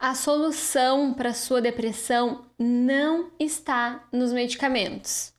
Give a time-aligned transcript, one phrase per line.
[0.00, 5.34] A solução para sua depressão não está nos medicamentos.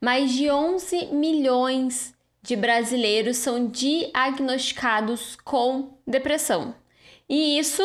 [0.00, 6.72] Mais de 11 milhões de brasileiros são diagnosticados com depressão.
[7.28, 7.82] E isso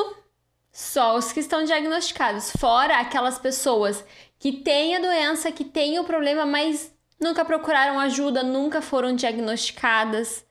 [0.71, 4.05] só os que estão diagnosticados, fora aquelas pessoas
[4.37, 10.45] que têm a doença, que têm o problema, mas nunca procuraram ajuda, nunca foram diagnosticadas.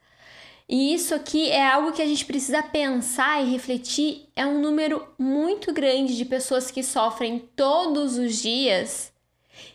[0.72, 4.28] E isso aqui é algo que a gente precisa pensar e refletir.
[4.36, 9.12] É um número muito grande de pessoas que sofrem todos os dias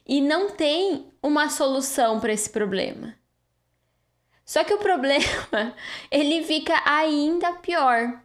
[0.07, 3.13] e não tem uma solução para esse problema.
[4.45, 5.75] Só que o problema,
[6.09, 8.21] ele fica ainda pior.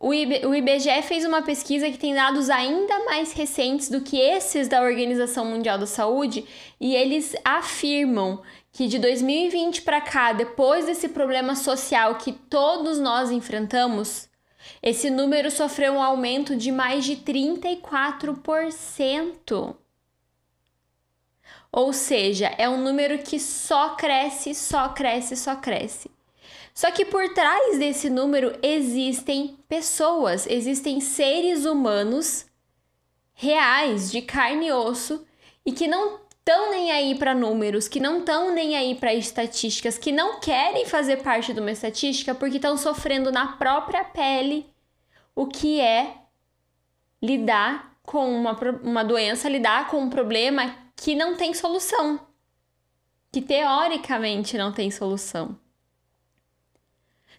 [0.00, 4.80] O, IBGE fez uma pesquisa que tem dados ainda mais recentes do que esses da
[4.80, 6.44] Organização Mundial da Saúde
[6.80, 8.40] e eles afirmam
[8.78, 14.28] que de 2020 para cá, depois desse problema social que todos nós enfrentamos,
[14.80, 19.74] esse número sofreu um aumento de mais de 34%.
[21.72, 26.08] Ou seja, é um número que só cresce, só cresce, só cresce.
[26.72, 32.46] Só que por trás desse número existem pessoas, existem seres humanos
[33.34, 35.26] reais, de carne e osso,
[35.66, 39.98] e que não estão nem aí para números, que não estão nem aí para estatísticas,
[39.98, 44.66] que não querem fazer parte de uma estatística porque estão sofrendo na própria pele
[45.34, 46.14] o que é
[47.22, 52.18] lidar com uma, uma doença, lidar com um problema que não tem solução,
[53.30, 55.54] que teoricamente não tem solução.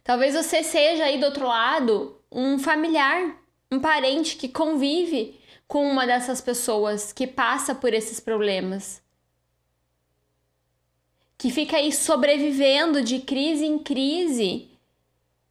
[0.04, 5.39] Talvez você seja aí do outro lado um familiar, um parente que convive
[5.70, 9.04] com uma dessas pessoas que passa por esses problemas.
[11.38, 14.68] Que fica aí sobrevivendo de crise em crise,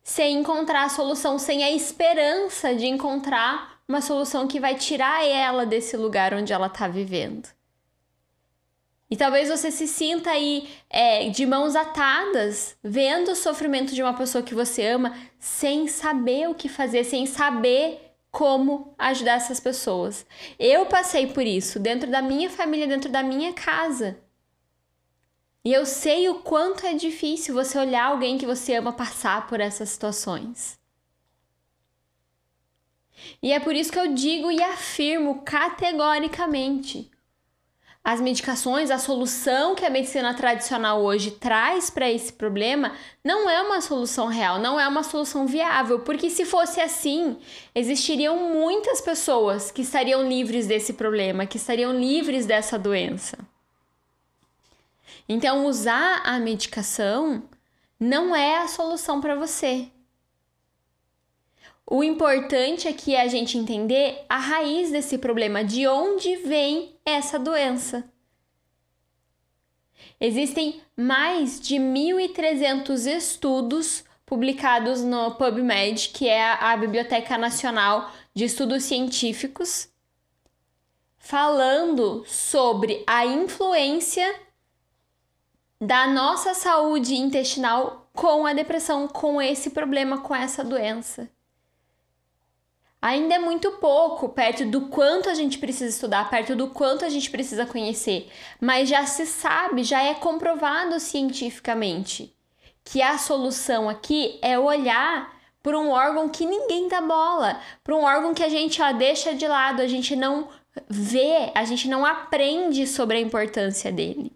[0.03, 5.65] sem encontrar a solução, sem a esperança de encontrar uma solução que vai tirar ela
[5.65, 7.49] desse lugar onde ela está vivendo.
[9.09, 14.15] E talvez você se sinta aí é, de mãos atadas, vendo o sofrimento de uma
[14.15, 20.27] pessoa que você ama, sem saber o que fazer, sem saber como ajudar essas pessoas.
[20.59, 24.19] Eu passei por isso dentro da minha família, dentro da minha casa.
[25.65, 29.61] E eu sei o quanto é difícil você olhar alguém que você ama passar por
[29.61, 30.79] essas situações.
[33.43, 37.11] E é por isso que eu digo e afirmo categoricamente:
[38.05, 42.93] as medicações, a solução que a medicina tradicional hoje traz para esse problema
[43.23, 47.37] não é uma solução real, não é uma solução viável, porque se fosse assim,
[47.75, 53.39] existiriam muitas pessoas que estariam livres desse problema, que estariam livres dessa doença.
[55.29, 57.43] Então, usar a medicação
[58.01, 59.91] não é a solução para você.
[61.91, 67.39] O importante aqui é a gente entender a raiz desse problema, de onde vem essa
[67.39, 68.05] doença.
[70.21, 78.85] Existem mais de 1.300 estudos publicados no PubMed, que é a Biblioteca Nacional de Estudos
[78.85, 79.89] Científicos,
[81.17, 84.39] falando sobre a influência
[85.81, 91.31] da nossa saúde intestinal com a depressão, com esse problema, com essa doença.
[93.01, 97.09] Ainda é muito pouco perto do quanto a gente precisa estudar, perto do quanto a
[97.09, 98.29] gente precisa conhecer,
[98.61, 102.35] mas já se sabe, já é comprovado cientificamente
[102.83, 108.03] que a solução aqui é olhar para um órgão que ninguém dá bola, para um
[108.03, 110.49] órgão que a gente ó, deixa de lado, a gente não
[110.89, 114.33] vê, a gente não aprende sobre a importância dele.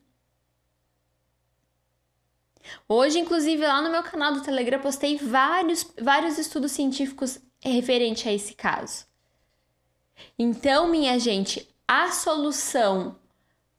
[2.88, 7.40] Hoje, inclusive, lá no meu canal do Telegram, postei vários, vários estudos científicos
[7.70, 9.06] referente a esse caso.
[10.38, 13.16] Então, minha gente, a solução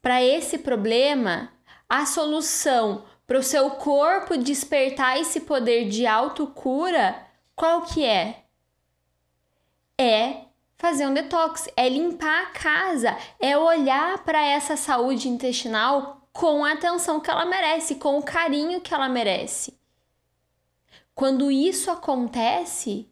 [0.01, 1.51] para esse problema,
[1.89, 8.43] a solução para o seu corpo despertar esse poder de autocura, qual que é?
[9.97, 10.45] É
[10.77, 16.73] fazer um detox, é limpar a casa, é olhar para essa saúde intestinal com a
[16.73, 19.79] atenção que ela merece, com o carinho que ela merece.
[21.15, 23.07] Quando isso acontece,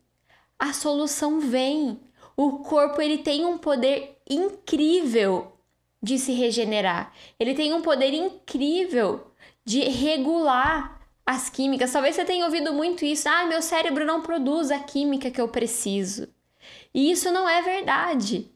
[0.61, 1.99] a solução vem.
[2.37, 5.57] O corpo ele tem um poder incrível
[6.01, 7.11] de se regenerar.
[7.39, 9.31] Ele tem um poder incrível
[9.65, 11.91] de regular as químicas.
[11.91, 13.27] Talvez você tenha ouvido muito isso.
[13.27, 16.27] Ah, meu cérebro não produz a química que eu preciso.
[16.93, 18.51] E isso não é verdade.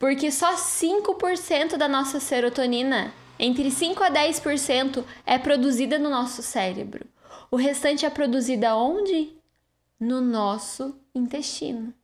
[0.00, 7.06] Porque só 5% da nossa serotonina, entre 5 a 10%, é produzida no nosso cérebro.
[7.52, 9.43] O restante é produzido onde?
[9.98, 11.94] No nosso intestino.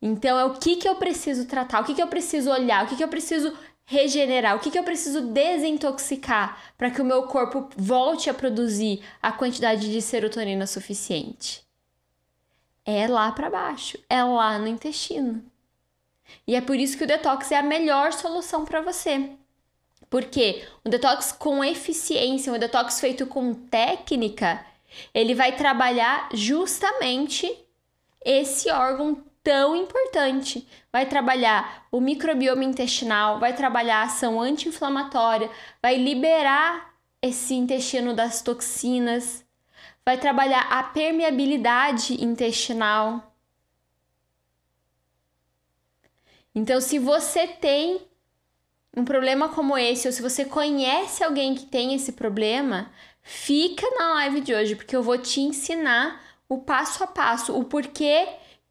[0.00, 2.88] Então é o que, que eu preciso tratar, o que, que eu preciso olhar, o
[2.88, 7.22] que, que eu preciso regenerar, o que, que eu preciso desintoxicar para que o meu
[7.24, 11.66] corpo volte a produzir a quantidade de serotonina suficiente.
[12.84, 15.42] É lá para baixo, é lá no intestino.
[16.46, 19.30] E é por isso que o detox é a melhor solução para você.
[20.10, 24.64] Porque o detox com eficiência, o detox feito com técnica,
[25.12, 27.50] ele vai trabalhar justamente
[28.24, 30.66] esse órgão tão importante.
[30.92, 35.50] Vai trabalhar o microbioma intestinal, vai trabalhar a ação anti-inflamatória,
[35.82, 39.44] vai liberar esse intestino das toxinas,
[40.04, 43.34] vai trabalhar a permeabilidade intestinal.
[46.54, 48.06] Então, se você tem
[48.96, 52.90] um problema como esse, ou se você conhece alguém que tem esse problema,
[53.28, 57.62] fica na live de hoje, porque eu vou te ensinar o passo a passo, o
[57.62, 58.26] porquê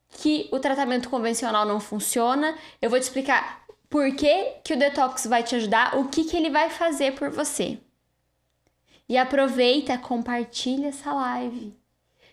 [0.10, 2.58] que o tratamento convencional não funciona.
[2.82, 6.36] Eu vou te explicar por que, que o detox vai te ajudar, o que, que
[6.36, 7.78] ele vai fazer por você.
[9.08, 11.76] E aproveita, compartilha essa live.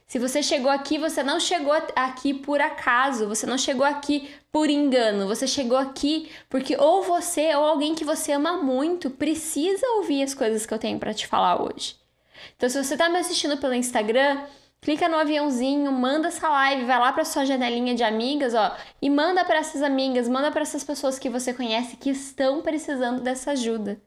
[0.06, 4.70] Se você chegou aqui, você não chegou aqui por acaso, você não chegou aqui por
[4.70, 10.22] engano, você chegou aqui porque ou você ou alguém que você ama muito precisa ouvir
[10.22, 12.02] as coisas que eu tenho para te falar hoje.
[12.56, 14.42] Então, se você está me assistindo pelo Instagram,
[14.80, 19.08] clica no aviãozinho, manda essa live, vai lá para sua janelinha de amigas, ó, e
[19.08, 23.52] manda para essas amigas, manda para essas pessoas que você conhece que estão precisando dessa
[23.52, 24.00] ajuda.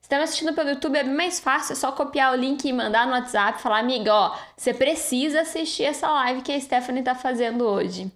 [0.00, 2.64] Se está me assistindo pelo YouTube, é bem mais fácil, é só copiar o link
[2.64, 7.00] e mandar no WhatsApp, falar, amiga, ó, você precisa assistir essa live que a Stephanie
[7.00, 8.10] está fazendo hoje.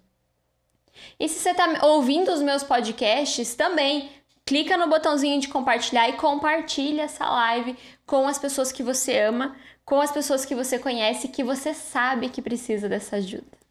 [1.18, 4.10] E se você está ouvindo os meus podcasts, também
[4.44, 7.76] clica no botãozinho de compartilhar e compartilha essa live
[8.06, 12.28] com as pessoas que você ama, com as pessoas que você conhece, que você sabe
[12.28, 13.64] que precisa dessa ajuda.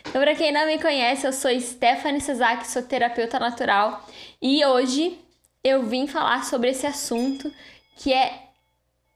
[0.00, 4.04] Então, para quem não me conhece, eu sou Stephanie Cesar, sou terapeuta natural
[4.42, 5.18] e hoje
[5.62, 7.52] eu vim falar sobre esse assunto
[7.96, 8.42] que é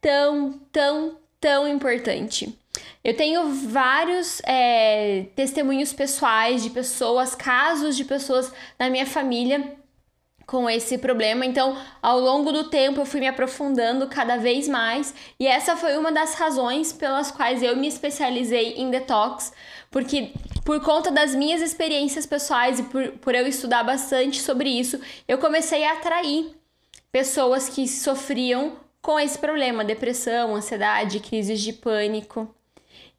[0.01, 2.57] tão, tão, tão importante.
[3.03, 9.80] Eu tenho vários é, testemunhos pessoais de pessoas, casos de pessoas na minha família
[10.51, 11.47] com esse problema.
[11.47, 15.97] Então, ao longo do tempo, eu fui me aprofundando cada vez mais, e essa foi
[15.97, 19.53] uma das razões pelas quais eu me especializei em detox,
[19.93, 20.33] porque
[20.65, 25.39] por conta das minhas experiências pessoais e por, por eu estudar bastante sobre isso, eu
[25.39, 26.53] comecei a atrair
[27.13, 32.53] pessoas que sofriam com esse problema, depressão, ansiedade, crises de pânico.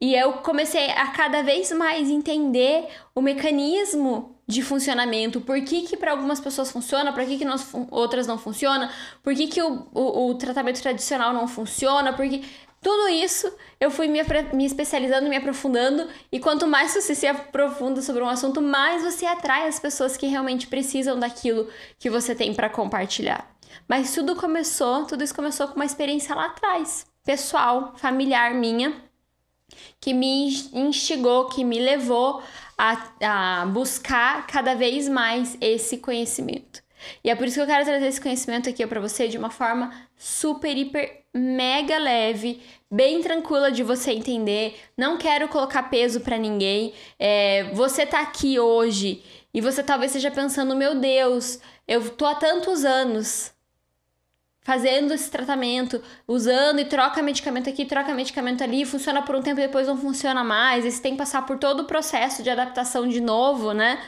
[0.02, 5.98] E eu comecei a cada vez mais entender o mecanismo de funcionamento, por que, que
[5.98, 8.92] para algumas pessoas funciona, para que, que nós, outras não funciona,
[9.24, 12.44] por que, que o, o, o tratamento tradicional não funciona, porque
[12.82, 14.20] tudo isso eu fui me,
[14.54, 19.26] me, especializando, me aprofundando, e quanto mais você se aprofunda sobre um assunto, mais você
[19.26, 23.50] atrai as pessoas que realmente precisam daquilo que você tem para compartilhar.
[23.88, 28.94] Mas tudo começou, tudo isso começou com uma experiência lá atrás, pessoal, familiar minha,
[30.00, 32.42] que me instigou, que me levou
[32.78, 36.82] a, a buscar cada vez mais esse conhecimento.
[37.24, 39.50] E é por isso que eu quero trazer esse conhecimento aqui para você de uma
[39.50, 44.80] forma super, hiper, mega leve, bem tranquila de você entender.
[44.98, 46.94] Não quero colocar peso para ninguém.
[47.18, 49.24] É, você tá aqui hoje
[49.54, 53.52] e você talvez esteja pensando: meu Deus, eu tô há tantos anos
[54.62, 59.60] fazendo esse tratamento, usando e troca medicamento aqui, troca medicamento ali, funciona por um tempo
[59.60, 62.50] e depois não funciona mais, e você tem que passar por todo o processo de
[62.50, 64.02] adaptação de novo, né?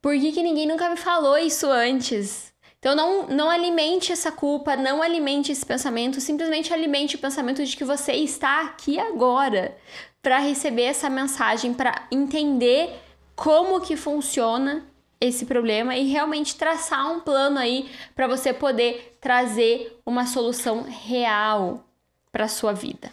[0.00, 2.52] Por que, que ninguém nunca me falou isso antes?
[2.78, 7.74] Então não, não alimente essa culpa, não alimente esse pensamento, simplesmente alimente o pensamento de
[7.74, 9.74] que você está aqui agora
[10.20, 13.00] para receber essa mensagem, para entender
[13.34, 14.84] como que funciona
[15.26, 21.84] esse problema e realmente traçar um plano aí para você poder trazer uma solução real
[22.30, 23.10] para sua vida,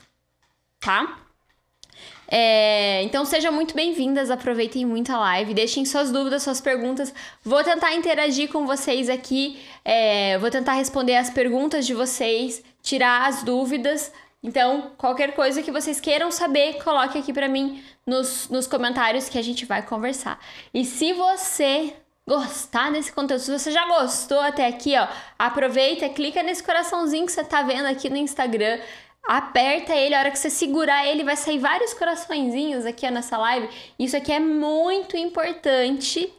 [0.79, 1.17] tá?
[2.33, 7.13] É, então sejam muito bem-vindas, aproveitem muito a live, deixem suas dúvidas, suas perguntas.
[7.43, 13.27] Vou tentar interagir com vocês aqui, é, vou tentar responder as perguntas de vocês, tirar
[13.27, 14.13] as dúvidas.
[14.41, 19.37] Então, qualquer coisa que vocês queiram saber, coloque aqui para mim nos, nos comentários que
[19.37, 20.39] a gente vai conversar.
[20.73, 21.93] E se você
[22.31, 25.05] gostar desse conteúdo, se você já gostou até aqui, ó,
[25.37, 28.79] aproveita, clica nesse coraçãozinho que você tá vendo aqui no Instagram,
[29.27, 33.69] aperta ele, a hora que você segurar ele, vai sair vários coraçõezinhos aqui nessa live.
[33.97, 36.31] Isso aqui é muito importante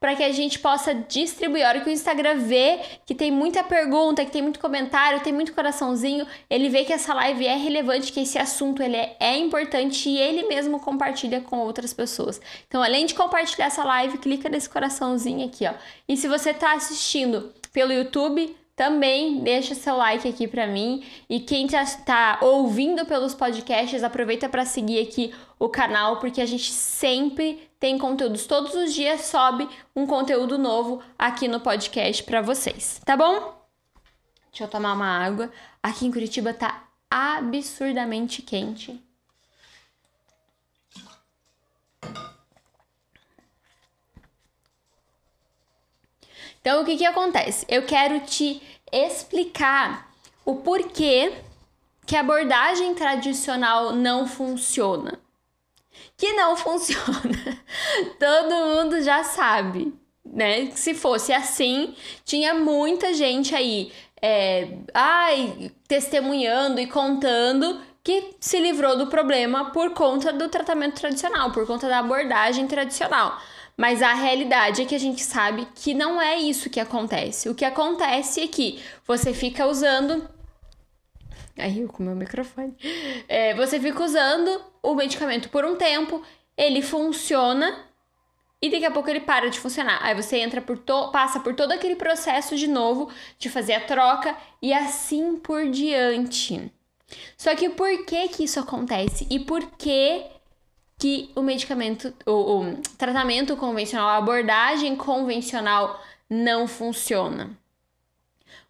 [0.00, 1.64] para que a gente possa distribuir.
[1.64, 5.32] A hora que o Instagram vê que tem muita pergunta, que tem muito comentário, tem
[5.32, 9.36] muito coraçãozinho, ele vê que essa live é relevante, que esse assunto ele é, é
[9.36, 12.40] importante e ele mesmo compartilha com outras pessoas.
[12.66, 15.74] Então, além de compartilhar essa live, clica nesse coraçãozinho aqui, ó.
[16.08, 21.38] E se você está assistindo pelo YouTube, também deixa seu like aqui para mim e
[21.38, 27.68] quem está ouvindo pelos podcasts, aproveita para seguir aqui o canal porque a gente sempre
[27.78, 33.18] tem conteúdos todos os dias sobe um conteúdo novo aqui no podcast para vocês, tá
[33.18, 33.54] bom?
[34.50, 35.52] Deixa eu tomar uma água.
[35.82, 38.98] Aqui em Curitiba tá absurdamente quente.
[46.60, 47.64] Então, o que que acontece?
[47.68, 48.60] Eu quero te
[48.92, 50.10] explicar
[50.44, 51.32] o porquê
[52.06, 55.18] que a abordagem tradicional não funciona.
[56.16, 57.62] Que não funciona.
[58.18, 60.70] Todo mundo já sabe, né?
[60.72, 68.96] Se fosse assim, tinha muita gente aí, é, ai, testemunhando e contando que se livrou
[68.96, 73.38] do problema por conta do tratamento tradicional, por conta da abordagem tradicional.
[73.80, 77.48] Mas a realidade é que a gente sabe que não é isso que acontece.
[77.48, 80.28] O que acontece é que você fica usando.
[81.56, 82.76] Aí eu com meu microfone.
[83.26, 86.22] É, você fica usando o medicamento por um tempo,
[86.58, 87.86] ele funciona
[88.60, 89.98] e daqui a pouco ele para de funcionar.
[90.02, 93.80] Aí você entra por to passa por todo aquele processo de novo de fazer a
[93.80, 96.70] troca e assim por diante.
[97.34, 100.26] Só que por que que isso acontece e por que
[101.00, 107.50] que o medicamento, o, o tratamento convencional, a abordagem convencional não funciona.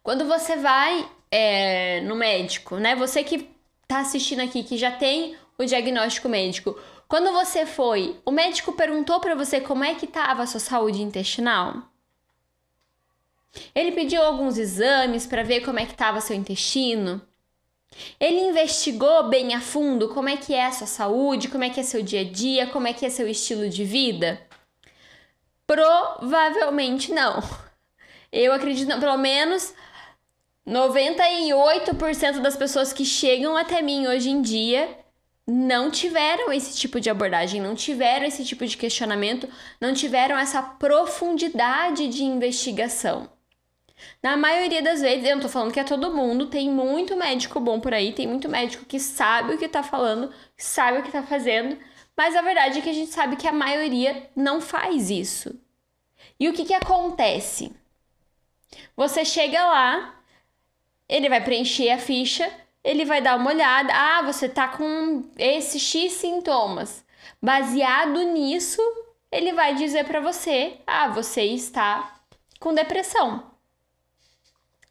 [0.01, 2.95] Quando você vai é, no médico, né?
[2.95, 3.49] Você que
[3.85, 9.19] tá assistindo aqui, que já tem o diagnóstico médico, quando você foi, o médico perguntou
[9.19, 11.83] para você como é que estava a sua saúde intestinal?
[13.75, 17.21] Ele pediu alguns exames para ver como é que estava seu intestino?
[18.19, 21.79] Ele investigou bem a fundo como é que é a sua saúde, como é que
[21.79, 24.41] é seu dia a dia, como é que é seu estilo de vida?
[25.67, 27.41] Provavelmente não.
[28.31, 29.73] Eu acredito, não, pelo menos
[30.67, 34.97] 98% das pessoas que chegam até mim hoje em dia
[35.47, 39.49] não tiveram esse tipo de abordagem, não tiveram esse tipo de questionamento,
[39.81, 43.29] não tiveram essa profundidade de investigação.
[44.21, 47.59] Na maioria das vezes, eu não tô falando que é todo mundo, tem muito médico
[47.59, 51.11] bom por aí, tem muito médico que sabe o que tá falando, sabe o que
[51.11, 51.77] tá fazendo,
[52.15, 55.59] mas a verdade é que a gente sabe que a maioria não faz isso.
[56.39, 57.71] E o que que acontece?
[58.95, 60.15] Você chega lá,
[61.07, 62.51] ele vai preencher a ficha,
[62.83, 67.03] ele vai dar uma olhada, ah, você tá com esse X sintomas.
[67.41, 68.81] Baseado nisso,
[69.31, 72.21] ele vai dizer para você, ah, você está
[72.59, 73.50] com depressão.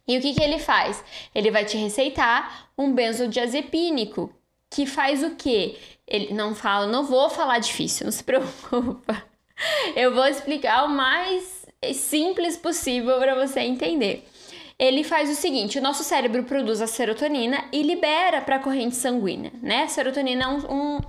[0.07, 1.03] E o que, que ele faz?
[1.33, 4.33] Ele vai te receitar um benzodiazepínico,
[4.69, 5.77] que faz o quê?
[6.07, 9.23] Ele não fala, não vou falar difícil, não se preocupa.
[9.95, 14.27] Eu vou explicar o mais simples possível para você entender.
[14.77, 18.95] Ele faz o seguinte: o nosso cérebro produz a serotonina e libera para a corrente
[18.95, 19.83] sanguínea, né?
[19.83, 21.01] A serotonina é um, um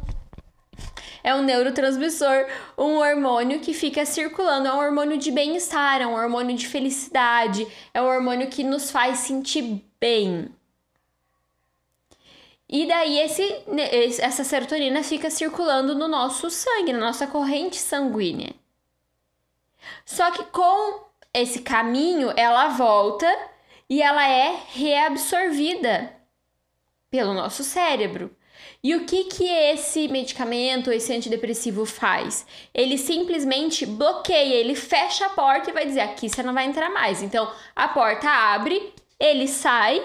[1.23, 6.15] é um neurotransmissor, um hormônio que fica circulando, é um hormônio de bem-estar, é um
[6.15, 10.49] hormônio de felicidade, é um hormônio que nos faz sentir bem.
[12.69, 13.43] E daí esse,
[14.19, 18.55] essa serotonina fica circulando no nosso sangue, na nossa corrente sanguínea.
[20.07, 23.27] Só que com esse caminho ela volta
[23.89, 26.15] e ela é reabsorvida
[27.11, 28.35] pelo nosso cérebro.
[28.85, 32.45] E o que que esse medicamento, esse antidepressivo faz?
[32.75, 36.91] Ele simplesmente bloqueia, ele fecha a porta e vai dizer aqui você não vai entrar
[36.91, 37.23] mais.
[37.23, 40.05] Então a porta abre, ele sai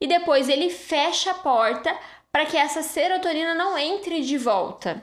[0.00, 1.94] e depois ele fecha a porta
[2.32, 5.02] para que essa serotonina não entre de volta,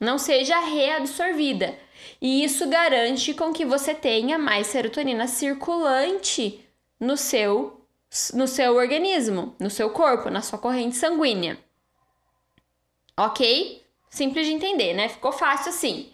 [0.00, 1.78] não seja reabsorvida.
[2.20, 6.64] E isso garante com que você tenha mais serotonina circulante
[6.98, 7.80] no seu
[8.32, 11.58] no seu organismo, no seu corpo, na sua corrente sanguínea.
[13.16, 13.84] Ok?
[14.10, 15.08] Simples de entender, né?
[15.08, 16.12] Ficou fácil assim.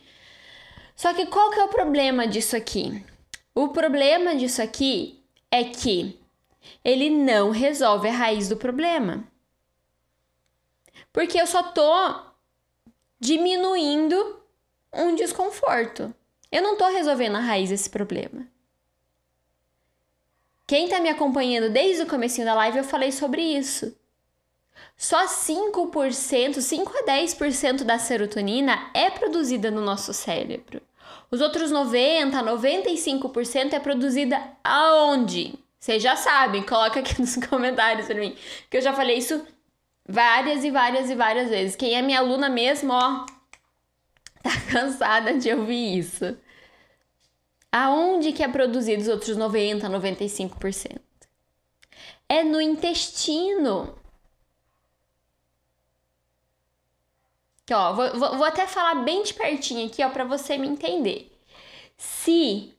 [0.95, 3.05] Só que qual que é o problema disso aqui?
[3.55, 6.19] O problema disso aqui é que
[6.85, 9.25] ele não resolve a raiz do problema.
[11.13, 12.21] Porque eu só tô
[13.19, 14.43] diminuindo
[14.93, 16.15] um desconforto.
[16.51, 18.47] Eu não tô resolvendo a raiz desse problema.
[20.67, 23.97] Quem tá me acompanhando desde o começo da live, eu falei sobre isso.
[24.97, 30.83] Só 5%, 5 a 10% da serotonina é produzida no nosso cérebro.
[31.31, 35.59] Os outros 90, 95% é produzida aonde?
[35.79, 38.37] Vocês já sabem, coloca aqui nos comentários para mim,
[38.69, 39.43] que eu já falei isso
[40.07, 41.77] várias e várias e várias vezes.
[41.77, 43.25] Quem é minha aluna mesmo, ó,
[44.43, 46.37] tá cansada de ouvir isso.
[47.73, 51.01] Aonde que é produzido os outros 90, 95%?
[52.29, 54.00] É no intestino.
[57.73, 61.31] Ó, vou, vou, vou até falar bem de pertinho aqui, ó, para você me entender.
[61.97, 62.75] Se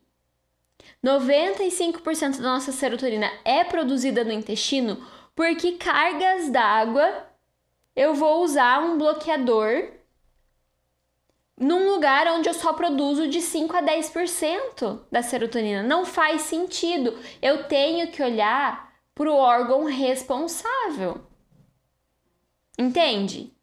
[1.04, 5.04] 95% da nossa serotonina é produzida no intestino,
[5.36, 7.28] por que cargas d'água
[7.96, 9.90] eu vou usar um bloqueador
[11.58, 15.84] num lugar onde eu só produzo de 5 a 10% da serotonina?
[15.84, 17.18] Não faz sentido.
[17.42, 21.22] Eu tenho que olhar para o órgão responsável.
[22.78, 23.54] Entende?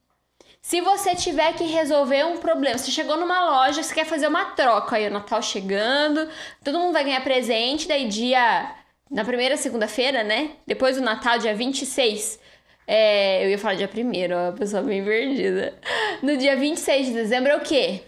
[0.61, 4.45] Se você tiver que resolver um problema, você chegou numa loja, você quer fazer uma
[4.47, 6.29] troca, aí o Natal chegando,
[6.63, 8.75] todo mundo vai ganhar presente, daí dia.
[9.11, 10.51] Na primeira segunda-feira, né?
[10.67, 12.39] Depois do Natal, dia 26.
[12.87, 15.79] É, eu ia falar dia primeiro, ó, a pessoa bem perdida.
[16.23, 18.03] No dia 26 de dezembro é o quê?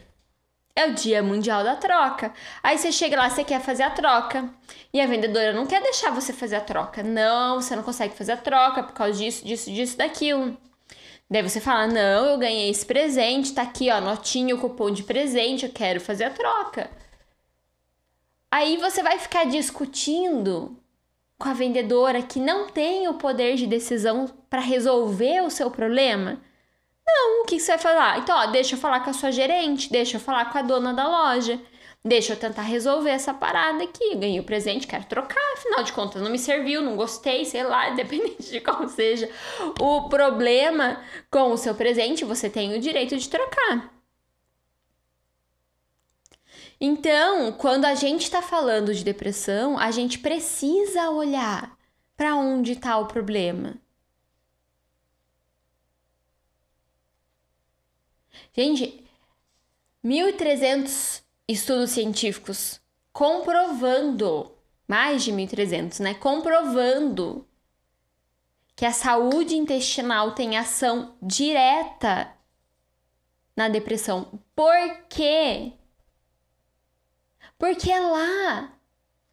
[0.75, 2.33] É o Dia Mundial da Troca.
[2.63, 4.49] Aí você chega lá, você quer fazer a troca.
[4.93, 7.03] E a vendedora não quer deixar você fazer a troca.
[7.03, 10.57] Não, você não consegue fazer a troca por causa disso, disso, disso, daquilo.
[11.31, 15.05] Daí você fala: Não, eu ganhei esse presente, tá aqui, ó, notinha, o cupom de
[15.05, 16.91] presente, eu quero fazer a troca.
[18.51, 20.77] Aí você vai ficar discutindo
[21.39, 26.41] com a vendedora que não tem o poder de decisão para resolver o seu problema?
[27.07, 28.19] Não, o que você vai falar?
[28.19, 30.93] Então, ó, deixa eu falar com a sua gerente, deixa eu falar com a dona
[30.93, 31.61] da loja.
[32.03, 34.15] Deixa eu tentar resolver essa parada aqui.
[34.17, 35.53] Ganhei o presente, quero trocar.
[35.53, 39.31] Afinal de contas, não me serviu, não gostei, sei lá, independente de qual seja
[39.79, 43.93] o problema com o seu presente, você tem o direito de trocar.
[46.81, 51.77] Então, quando a gente está falando de depressão, a gente precisa olhar
[52.17, 53.77] para onde está o problema.
[58.55, 59.05] Gente,
[60.05, 62.81] 1.300 estudos científicos
[63.13, 64.53] comprovando,
[64.87, 66.15] mais de 1.300, né?
[66.15, 67.47] Comprovando
[68.77, 72.33] que a saúde intestinal tem ação direta
[73.57, 74.41] na depressão.
[74.55, 75.73] Por quê?
[77.59, 78.73] Porque é lá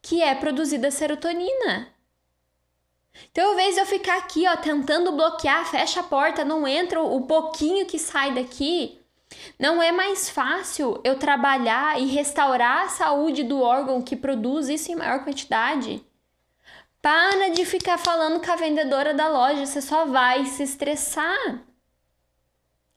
[0.01, 1.93] que é produzida a serotonina.
[3.31, 7.01] Então, ao invés de eu ficar aqui, ó, tentando bloquear, fecha a porta, não entra
[7.01, 8.99] o pouquinho que sai daqui,
[9.59, 14.91] não é mais fácil eu trabalhar e restaurar a saúde do órgão que produz isso
[14.91, 16.05] em maior quantidade?
[17.01, 21.61] Para de ficar falando com a vendedora da loja, você só vai se estressar.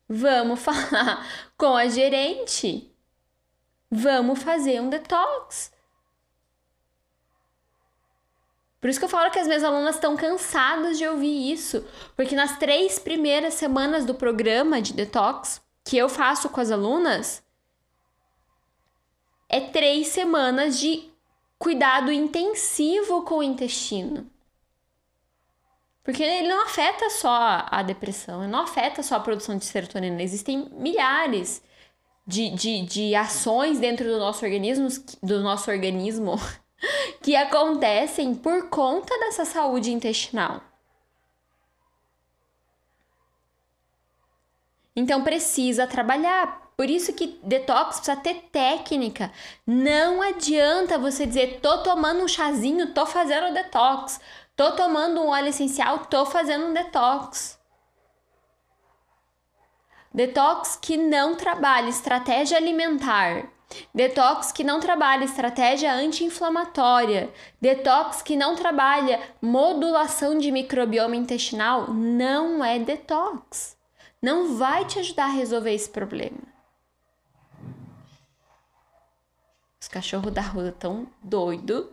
[0.08, 2.90] Vamos falar com a gerente.
[3.90, 5.72] Vamos fazer um detox.
[8.80, 11.84] Por isso que eu falo que as minhas alunas estão cansadas de ouvir isso,
[12.16, 17.42] porque nas três primeiras semanas do programa de detox, que eu faço com as alunas
[19.48, 21.10] é três semanas de
[21.58, 24.30] cuidado intensivo com o intestino.
[26.04, 30.22] Porque ele não afeta só a depressão, ele não afeta só a produção de serotonina.
[30.22, 31.60] Existem milhares
[32.24, 34.86] de, de, de ações dentro do nosso organismo,
[35.20, 36.36] do nosso organismo
[37.20, 40.62] que acontecem por conta dessa saúde intestinal.
[44.94, 46.70] Então precisa trabalhar.
[46.76, 49.30] Por isso que detox precisa ter técnica.
[49.66, 54.18] Não adianta você dizer, tô tomando um chazinho, tô fazendo detox.
[54.56, 57.58] Tô tomando um óleo essencial, tô fazendo um detox.
[60.12, 63.48] Detox que não trabalha estratégia alimentar.
[63.94, 67.32] Detox que não trabalha estratégia anti-inflamatória.
[67.60, 71.92] Detox que não trabalha modulação de microbioma intestinal.
[71.92, 73.78] Não é detox
[74.20, 76.38] não vai te ajudar a resolver esse problema.
[79.80, 81.92] Os cachorros da rua estão doido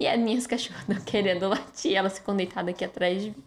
[0.00, 3.44] e as minhas cachorras estão querendo latir, elas ficam deitadas aqui atrás de mim.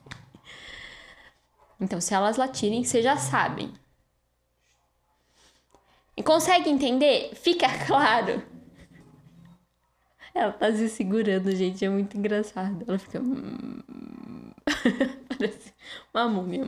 [1.79, 3.73] Então, se elas latirem, vocês já sabem.
[6.15, 7.33] E consegue entender?
[7.35, 8.43] Fica claro.
[10.35, 12.83] Ela tá se segurando, gente, é muito engraçado.
[12.87, 13.21] Ela fica.
[15.29, 15.73] Parece
[16.13, 16.65] uma múmia.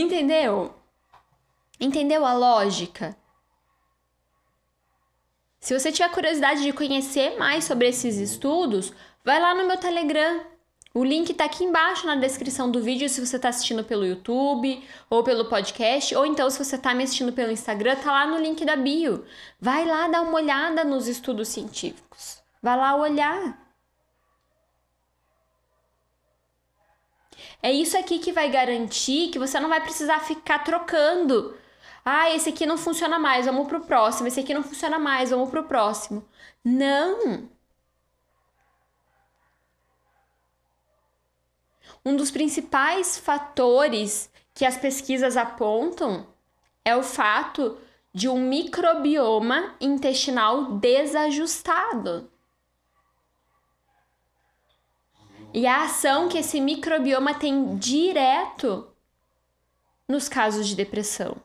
[0.00, 0.74] Entendeu?
[1.80, 3.16] Entendeu a lógica?
[5.60, 8.92] Se você tiver curiosidade de conhecer mais sobre esses estudos,
[9.24, 10.44] vai lá no meu Telegram.
[10.94, 14.82] O link tá aqui embaixo na descrição do vídeo se você tá assistindo pelo YouTube
[15.10, 18.38] ou pelo podcast, ou então se você tá me assistindo pelo Instagram, tá lá no
[18.38, 19.24] link da bio.
[19.60, 22.42] Vai lá dar uma olhada nos estudos científicos.
[22.62, 23.65] Vai lá olhar.
[27.62, 31.56] É isso aqui que vai garantir que você não vai precisar ficar trocando.
[32.04, 34.28] Ah, esse aqui não funciona mais, vamos pro próximo.
[34.28, 36.24] Esse aqui não funciona mais, vamos pro próximo.
[36.64, 37.48] Não!
[42.04, 46.26] Um dos principais fatores que as pesquisas apontam
[46.84, 47.76] é o fato
[48.14, 52.30] de um microbioma intestinal desajustado.
[55.52, 58.86] E a ação que esse microbioma tem direto
[60.08, 61.36] nos casos de depressão.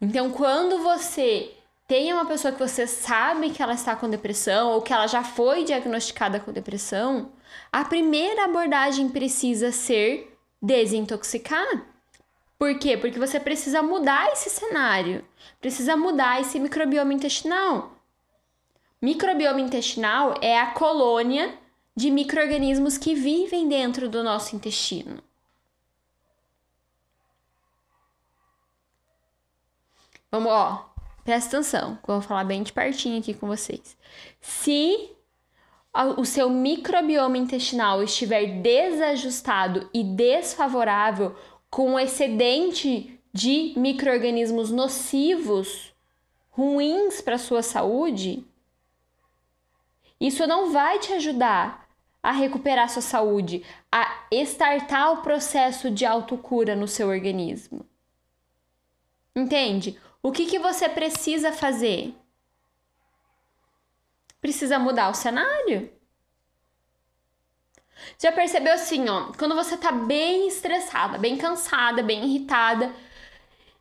[0.00, 1.54] Então, quando você
[1.86, 5.22] tem uma pessoa que você sabe que ela está com depressão ou que ela já
[5.22, 7.32] foi diagnosticada com depressão,
[7.70, 11.86] a primeira abordagem precisa ser desintoxicar.
[12.58, 12.96] Por quê?
[12.96, 15.24] Porque você precisa mudar esse cenário,
[15.60, 18.01] precisa mudar esse microbioma intestinal.
[19.02, 21.58] Microbioma intestinal é a colônia
[21.94, 25.22] de micro-organismos que vivem dentro do nosso intestino.
[30.30, 30.92] Vamos, ó,
[31.24, 33.96] Presta atenção, que eu vou falar bem de pertinho aqui com vocês.
[34.40, 35.10] Se
[36.16, 41.36] o seu microbioma intestinal estiver desajustado e desfavorável,
[41.70, 45.94] com excedente de micro-organismos nocivos,
[46.50, 48.44] ruins para a sua saúde,
[50.22, 51.88] isso não vai te ajudar
[52.22, 57.84] a recuperar sua saúde, a estartar o processo de autocura no seu organismo.
[59.34, 59.98] Entende?
[60.22, 62.14] O que, que você precisa fazer?
[64.40, 65.90] Precisa mudar o cenário.
[68.16, 72.94] Já percebeu assim, ó, quando você tá bem estressada, bem cansada, bem irritada,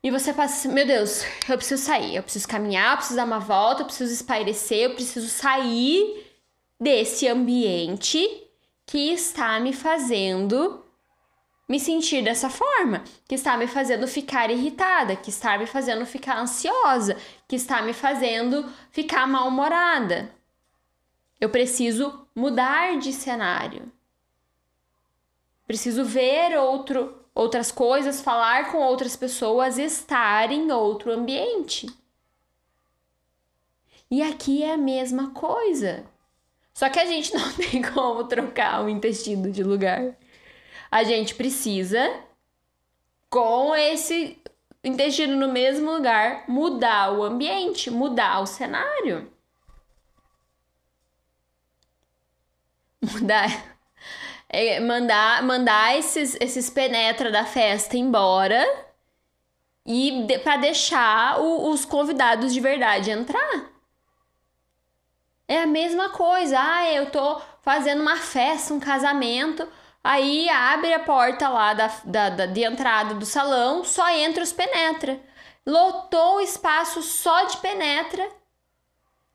[0.01, 3.25] e você passa assim, meu Deus, eu preciso sair, eu preciso caminhar, eu preciso dar
[3.25, 6.30] uma volta, eu preciso espairecer, eu preciso sair
[6.81, 8.27] desse ambiente
[8.87, 10.83] que está me fazendo
[11.69, 16.37] me sentir dessa forma, que está me fazendo ficar irritada, que está me fazendo ficar
[16.37, 17.15] ansiosa,
[17.47, 20.35] que está me fazendo ficar mal-humorada.
[21.39, 23.89] Eu preciso mudar de cenário.
[25.65, 31.87] Preciso ver outro, outras coisas, falar com outras pessoas, estar em outro ambiente.
[34.09, 36.10] E aqui é a mesma coisa.
[36.73, 40.15] Só que a gente não tem como trocar o intestino de lugar
[40.91, 42.13] a gente precisa,
[43.29, 44.37] com esse
[44.83, 49.31] intestino no mesmo lugar, mudar o ambiente, mudar o cenário.
[53.01, 53.71] Mudar.
[54.53, 58.61] É, mandar mandar esses, esses penetra da festa embora
[59.85, 63.70] e de, para deixar o, os convidados de verdade entrar.
[65.51, 66.57] É a mesma coisa.
[66.57, 69.67] Ah, eu tô fazendo uma festa, um casamento.
[70.01, 74.53] Aí abre a porta lá da, da, da, de entrada do salão, só entra os
[74.53, 75.19] penetra.
[75.67, 78.25] Lotou o espaço só de penetra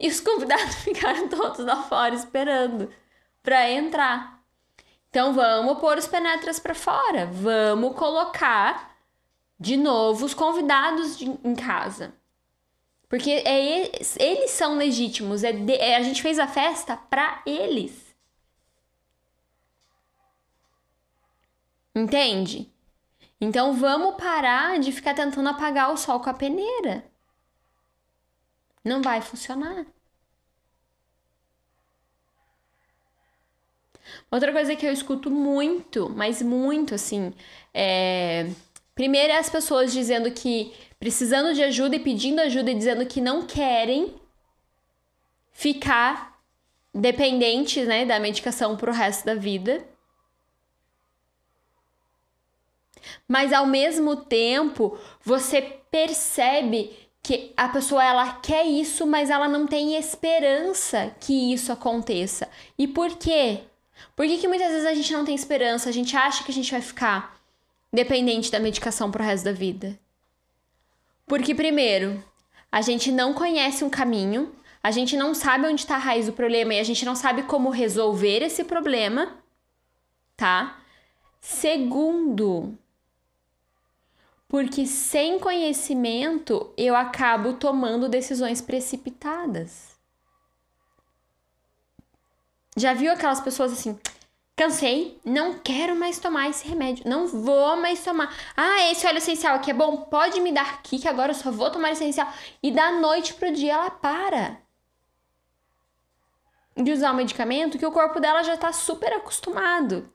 [0.00, 2.90] e os convidados ficaram todos lá fora esperando
[3.42, 4.42] para entrar.
[5.10, 8.96] Então vamos pôr os penetras para fora, vamos colocar
[9.60, 12.14] de novo os convidados de, em casa.
[13.08, 18.14] Porque é, eles são legítimos, é, é a gente fez a festa para eles.
[21.94, 22.70] Entende?
[23.40, 27.04] Então vamos parar de ficar tentando apagar o sol com a peneira.
[28.84, 29.86] Não vai funcionar.
[34.30, 37.32] Outra coisa que eu escuto muito, mas muito assim,
[37.74, 38.46] é.
[38.94, 43.20] Primeiro é as pessoas dizendo que precisando de ajuda e pedindo ajuda e dizendo que
[43.20, 44.14] não querem
[45.52, 46.40] ficar
[46.94, 49.84] dependentes né, da medicação pro resto da vida.
[53.28, 56.90] mas ao mesmo tempo você percebe
[57.22, 62.48] que a pessoa ela quer isso, mas ela não tem esperança que isso aconteça.
[62.78, 63.62] E por quê?
[64.14, 65.88] Por que, que muitas vezes a gente não tem esperança?
[65.88, 67.36] A gente acha que a gente vai ficar
[67.92, 69.98] dependente da medicação pro resto da vida.
[71.26, 72.22] Porque, primeiro,
[72.70, 76.32] a gente não conhece um caminho, a gente não sabe onde está a raiz do
[76.32, 79.36] problema e a gente não sabe como resolver esse problema,
[80.36, 80.78] tá?
[81.40, 82.78] Segundo,
[84.48, 89.96] porque sem conhecimento eu acabo tomando decisões precipitadas.
[92.76, 93.98] Já viu aquelas pessoas assim,
[94.56, 98.34] cansei, não quero mais tomar esse remédio, não vou mais tomar.
[98.56, 101.50] Ah, esse óleo essencial aqui é bom, pode me dar aqui que agora eu só
[101.50, 102.32] vou tomar essencial.
[102.62, 104.64] E da noite pro dia ela para
[106.76, 110.12] de usar o medicamento que o corpo dela já está super acostumado.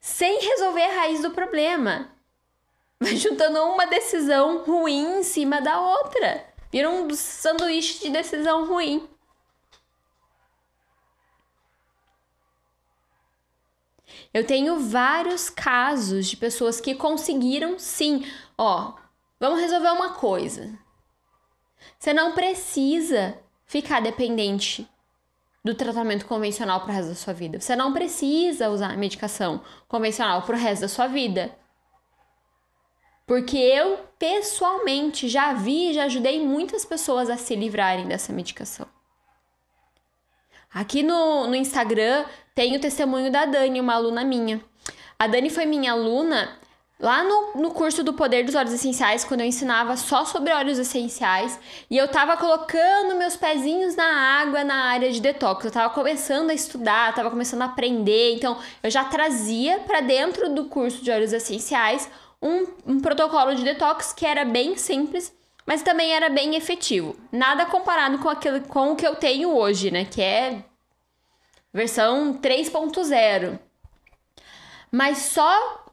[0.00, 2.10] Sem resolver a raiz do problema.
[3.00, 6.46] Vai juntando uma decisão ruim em cima da outra.
[6.70, 9.08] Vira um sanduíche de decisão ruim.
[14.32, 18.24] Eu tenho vários casos de pessoas que conseguiram sim,
[18.56, 18.94] ó,
[19.38, 20.72] vamos resolver uma coisa.
[21.98, 24.88] Você não precisa ficar dependente
[25.64, 27.60] do tratamento convencional para o resto da sua vida.
[27.60, 31.56] Você não precisa usar medicação convencional para o resto da sua vida.
[33.26, 38.86] Porque eu, pessoalmente, já vi e já ajudei muitas pessoas a se livrarem dessa medicação.
[40.72, 44.60] Aqui no, no Instagram tem o testemunho da Dani, uma aluna minha.
[45.18, 46.58] A Dani foi minha aluna
[47.02, 50.78] Lá no, no curso do Poder dos Óleos Essenciais, quando eu ensinava só sobre óleos
[50.78, 51.58] essenciais,
[51.90, 54.04] e eu tava colocando meus pezinhos na
[54.40, 55.64] água na área de detox.
[55.64, 60.54] Eu tava começando a estudar, tava começando a aprender, então eu já trazia para dentro
[60.54, 62.08] do curso de óleos essenciais
[62.40, 65.34] um, um protocolo de detox que era bem simples,
[65.66, 67.16] mas também era bem efetivo.
[67.30, 70.04] Nada comparado com, aquilo, com o que eu tenho hoje, né?
[70.04, 70.64] Que é
[71.72, 73.58] versão 3.0.
[74.90, 75.86] Mas só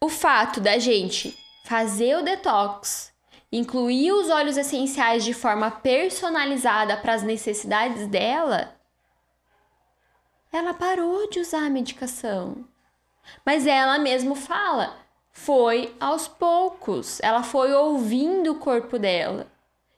[0.00, 3.12] o fato da gente fazer o detox,
[3.50, 8.74] incluir os óleos essenciais de forma personalizada para as necessidades dela,
[10.52, 12.64] ela parou de usar a medicação.
[13.46, 14.94] Mas ela mesmo fala,
[15.34, 17.18] foi aos poucos.
[17.20, 19.48] Ela foi ouvindo o corpo dela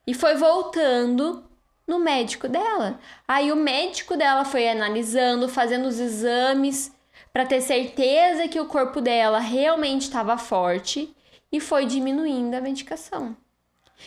[0.05, 1.45] e foi voltando
[1.87, 2.99] no médico dela.
[3.29, 6.93] Aí o médico dela foi analisando, fazendo os exames
[7.33, 11.15] para ter certeza que o corpo dela realmente estava forte
[11.53, 13.37] e foi diminuindo a medicação.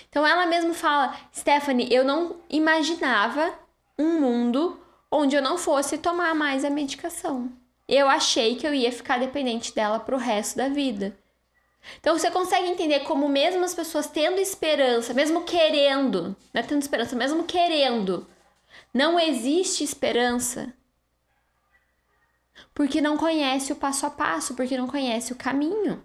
[0.10, 3.54] Então ela mesma fala: Stephanie, eu não imaginava
[3.98, 4.80] um mundo
[5.12, 7.52] onde eu não fosse tomar mais a medicação.
[7.90, 11.18] Eu achei que eu ia ficar dependente dela para o resto da vida.
[12.00, 16.84] Então você consegue entender como mesmo as pessoas tendo esperança, mesmo querendo, não é tendo
[16.84, 18.28] esperança, mesmo querendo,
[18.94, 20.72] não existe esperança
[22.76, 26.02] porque não conhece o passo a passo, porque não conhece o caminho.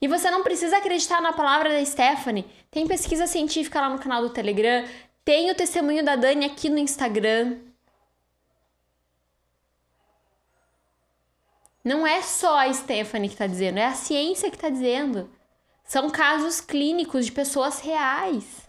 [0.00, 2.46] E você não precisa acreditar na palavra da Stephanie.
[2.70, 4.86] Tem pesquisa científica lá no canal do Telegram,
[5.24, 7.58] tem o testemunho da Dani aqui no Instagram.
[11.86, 15.30] Não é só a Stephanie que está dizendo, é a ciência que está dizendo.
[15.84, 18.66] São casos clínicos de pessoas reais.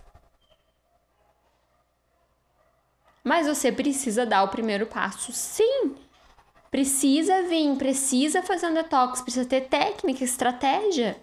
[3.23, 5.95] Mas você precisa dar o primeiro passo, sim.
[6.69, 11.19] Precisa vir, precisa fazer um detox, precisa ter técnica, estratégia.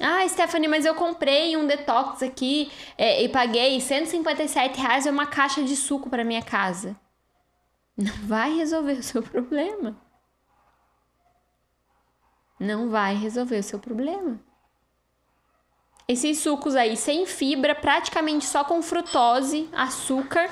[0.00, 5.62] Ah, Stephanie, mas eu comprei um detox aqui é, e paguei 157 reais uma caixa
[5.62, 7.00] de suco para minha casa.
[7.96, 9.96] Não vai resolver o seu problema.
[12.58, 14.38] Não vai resolver o seu problema.
[16.06, 20.50] Esses sucos aí sem fibra, praticamente só com frutose, açúcar.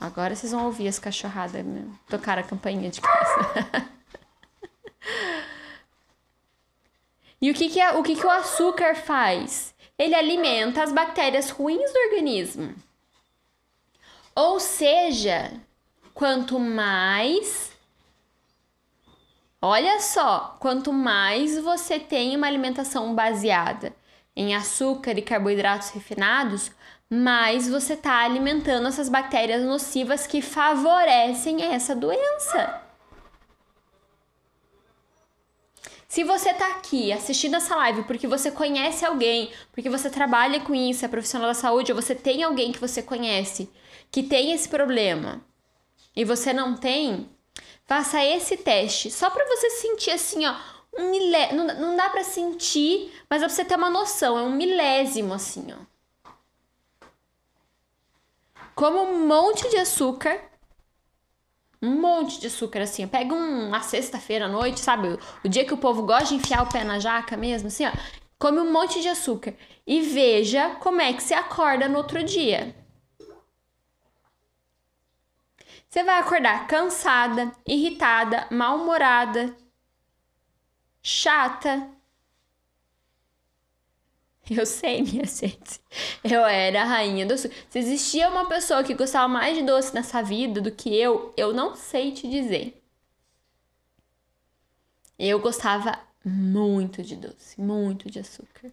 [0.00, 1.64] Agora vocês vão ouvir as cachorradas
[2.08, 3.90] tocar a campainha de casa.
[7.40, 9.74] e o que, que, é, o, que, que o açúcar faz?
[9.98, 12.74] Ele alimenta as bactérias ruins do organismo.
[14.34, 15.52] Ou seja,
[16.14, 17.72] quanto mais.
[19.62, 23.94] Olha só, quanto mais você tem uma alimentação baseada
[24.34, 26.70] em açúcar e carboidratos refinados,
[27.10, 32.82] mais você está alimentando essas bactérias nocivas que favorecem essa doença.
[36.08, 40.74] Se você está aqui assistindo essa live porque você conhece alguém, porque você trabalha com
[40.74, 43.70] isso, é profissional da saúde, ou você tem alguém que você conhece
[44.10, 45.40] que tem esse problema
[46.14, 47.28] e você não tem,
[47.86, 50.54] faça esse teste só para você sentir assim, ó,
[50.98, 51.52] um milé...
[51.52, 55.66] não, não dá para sentir, mas pra você ter uma noção, é um milésimo assim,
[55.72, 55.90] ó.
[58.74, 60.40] Como um monte de açúcar.
[61.82, 63.06] Um monte de açúcar, assim.
[63.06, 65.18] Pega um, uma sexta-feira à noite, sabe?
[65.44, 67.92] O dia que o povo gosta de enfiar o pé na jaca mesmo, assim, ó.
[68.38, 69.54] Come um monte de açúcar.
[69.86, 72.74] E veja como é que você acorda no outro dia.
[75.90, 79.56] Você vai acordar cansada, irritada, mal-humorada,
[81.02, 81.90] chata.
[84.48, 85.80] Eu sei, minha gente.
[86.22, 87.56] Eu era a rainha do açúcar.
[87.68, 91.52] Se existia uma pessoa que gostava mais de doce nessa vida do que eu, eu
[91.52, 92.80] não sei te dizer.
[95.18, 98.72] Eu gostava muito de doce, muito de açúcar.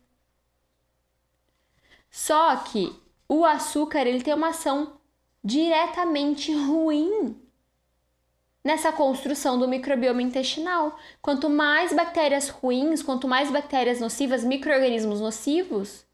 [2.12, 2.96] Só que
[3.28, 4.97] o açúcar ele tem uma ação
[5.44, 7.40] diretamente ruim
[8.64, 11.00] nessa construção do microbioma intestinal.
[11.22, 16.06] Quanto mais bactérias ruins, quanto mais bactérias nocivas, microorganismos nocivos,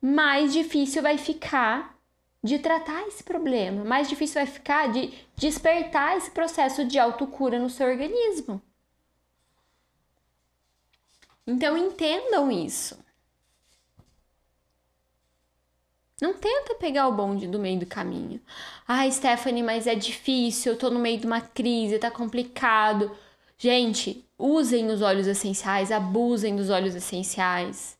[0.00, 1.98] mais difícil vai ficar
[2.42, 7.68] de tratar esse problema, mais difícil vai ficar de despertar esse processo de autocura no
[7.68, 8.62] seu organismo.
[11.46, 12.98] Então entendam isso.
[16.20, 18.40] Não tenta pegar o bonde do meio do caminho.
[18.86, 23.16] Ai, Stephanie, mas é difícil, eu tô no meio de uma crise, tá complicado.
[23.56, 27.96] Gente, usem os óleos essenciais, abusem dos óleos essenciais.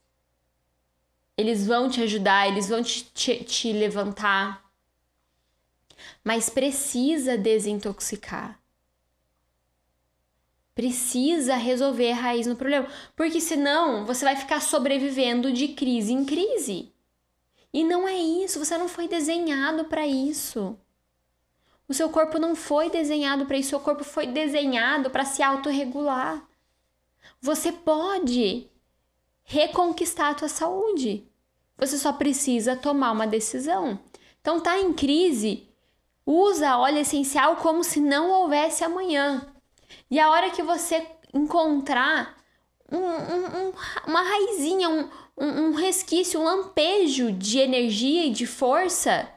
[1.36, 4.64] Eles vão te ajudar, eles vão te, te, te levantar.
[6.24, 8.60] Mas precisa desintoxicar.
[10.74, 12.88] Precisa resolver a raiz no problema.
[13.14, 16.92] Porque senão você vai ficar sobrevivendo de crise em crise.
[17.72, 20.78] E não é isso, você não foi desenhado para isso.
[21.86, 26.46] O seu corpo não foi desenhado para isso, seu corpo foi desenhado para se autorregular.
[27.40, 28.68] Você pode
[29.44, 31.26] reconquistar a tua saúde.
[31.76, 33.98] Você só precisa tomar uma decisão.
[34.40, 35.68] Então tá em crise,
[36.26, 39.46] usa óleo essencial como se não houvesse amanhã.
[40.10, 42.37] E a hora que você encontrar
[42.90, 43.72] um, um, um,
[44.06, 49.28] uma raizinha, um, um, um resquício, um lampejo de energia e de força,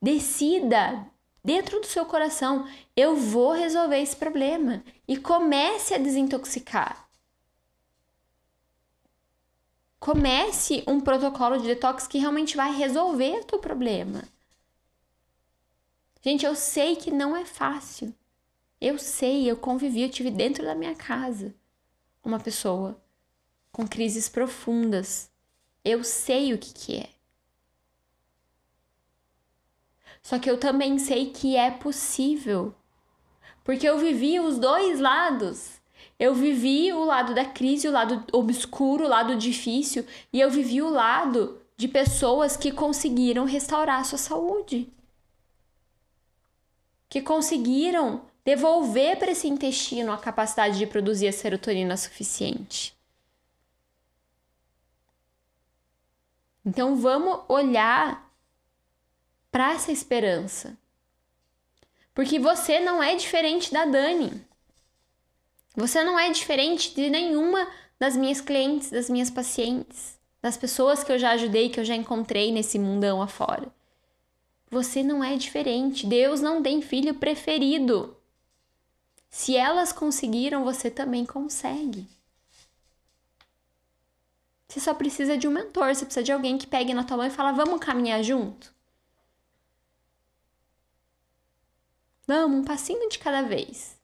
[0.00, 1.06] decida
[1.44, 4.82] dentro do seu coração: eu vou resolver esse problema.
[5.08, 7.08] E comece a desintoxicar.
[9.98, 14.22] Comece um protocolo de detox que realmente vai resolver o teu problema.
[16.22, 18.12] Gente, eu sei que não é fácil.
[18.80, 21.54] Eu sei, eu convivi, eu tive dentro da minha casa
[22.26, 23.00] uma pessoa
[23.70, 25.30] com crises profundas.
[25.84, 27.08] Eu sei o que, que é.
[30.20, 32.74] Só que eu também sei que é possível.
[33.62, 35.80] Porque eu vivi os dois lados.
[36.18, 40.80] Eu vivi o lado da crise, o lado obscuro, o lado difícil, e eu vivi
[40.80, 44.92] o lado de pessoas que conseguiram restaurar a sua saúde.
[47.08, 52.96] Que conseguiram devolver para esse intestino a capacidade de produzir a serotonina suficiente.
[56.64, 58.32] Então vamos olhar
[59.50, 60.78] para essa esperança.
[62.14, 64.40] Porque você não é diferente da Dani.
[65.74, 67.66] Você não é diferente de nenhuma
[67.98, 71.96] das minhas clientes, das minhas pacientes, das pessoas que eu já ajudei, que eu já
[71.96, 73.66] encontrei nesse mundão afora.
[74.70, 76.06] Você não é diferente.
[76.06, 78.15] Deus não tem filho preferido.
[79.36, 82.08] Se elas conseguiram, você também consegue.
[84.66, 87.26] Você só precisa de um mentor, você precisa de alguém que pegue na tua mão
[87.26, 88.74] e fala: "Vamos caminhar junto?"
[92.26, 93.98] Vamos, um passinho de cada vez.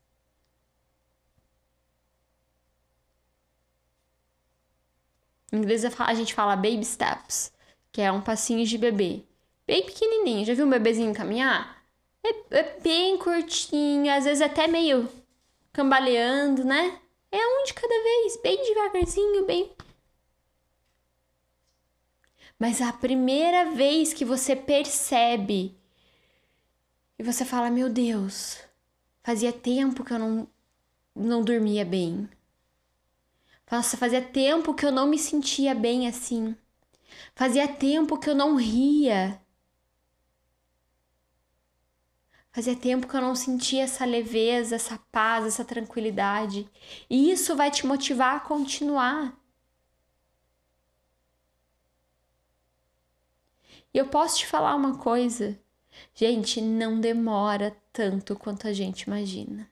[5.51, 7.51] Em inglês a gente fala baby steps,
[7.91, 9.25] que é um passinho de bebê.
[9.67, 10.45] Bem pequenininho.
[10.45, 11.83] Já viu um bebezinho caminhar?
[12.23, 15.22] É, é bem curtinho, às vezes até meio
[15.73, 16.99] cambaleando, né?
[17.31, 19.75] É um de cada vez, bem devagarzinho, bem
[22.63, 25.77] mas a primeira vez que você percebe
[27.19, 28.57] e você fala: Meu Deus,
[29.21, 30.49] fazia tempo que eu não,
[31.13, 32.31] não dormia bem.
[33.69, 36.55] Nossa, fazia tempo que eu não me sentia bem assim.
[37.35, 39.42] Fazia tempo que eu não ria.
[42.53, 46.69] Fazia tempo que eu não sentia essa leveza, essa paz, essa tranquilidade.
[47.09, 49.35] E isso vai te motivar a continuar.
[53.95, 55.59] E eu posso te falar uma coisa.
[56.15, 59.71] Gente, não demora tanto quanto a gente imagina.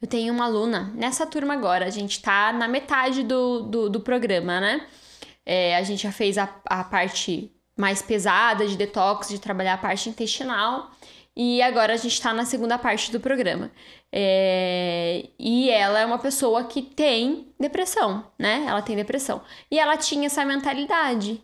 [0.00, 4.00] Eu tenho uma aluna nessa turma agora, a gente tá na metade do, do, do
[4.00, 4.86] programa, né?
[5.44, 9.78] É, a gente já fez a, a parte mais pesada de detox, de trabalhar a
[9.78, 10.90] parte intestinal,
[11.36, 13.70] e agora a gente tá na segunda parte do programa.
[14.10, 18.64] É, e ela é uma pessoa que tem depressão, né?
[18.66, 19.42] Ela tem depressão.
[19.70, 21.42] E ela tinha essa mentalidade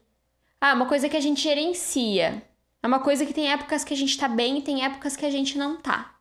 [0.60, 2.42] ah, uma coisa que a gente gerencia.
[2.82, 5.24] É uma coisa que tem épocas que a gente tá bem e tem épocas que
[5.24, 6.16] a gente não tá.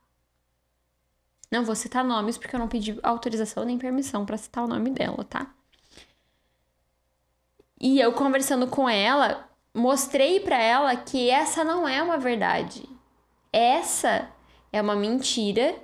[1.52, 4.92] Não vou citar nomes porque eu não pedi autorização nem permissão para citar o nome
[4.92, 5.52] dela, tá?
[7.80, 12.88] E eu conversando com ela, mostrei para ela que essa não é uma verdade.
[13.52, 14.32] Essa
[14.72, 15.76] é uma mentira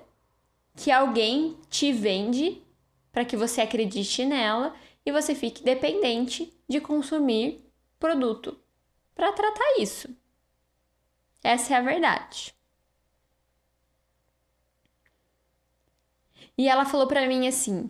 [0.76, 2.61] que alguém te vende
[3.11, 7.64] para que você acredite nela e você fique dependente de consumir
[7.99, 8.59] produto
[9.14, 10.09] para tratar isso.
[11.43, 12.55] Essa é a verdade.
[16.57, 17.89] E ela falou para mim assim,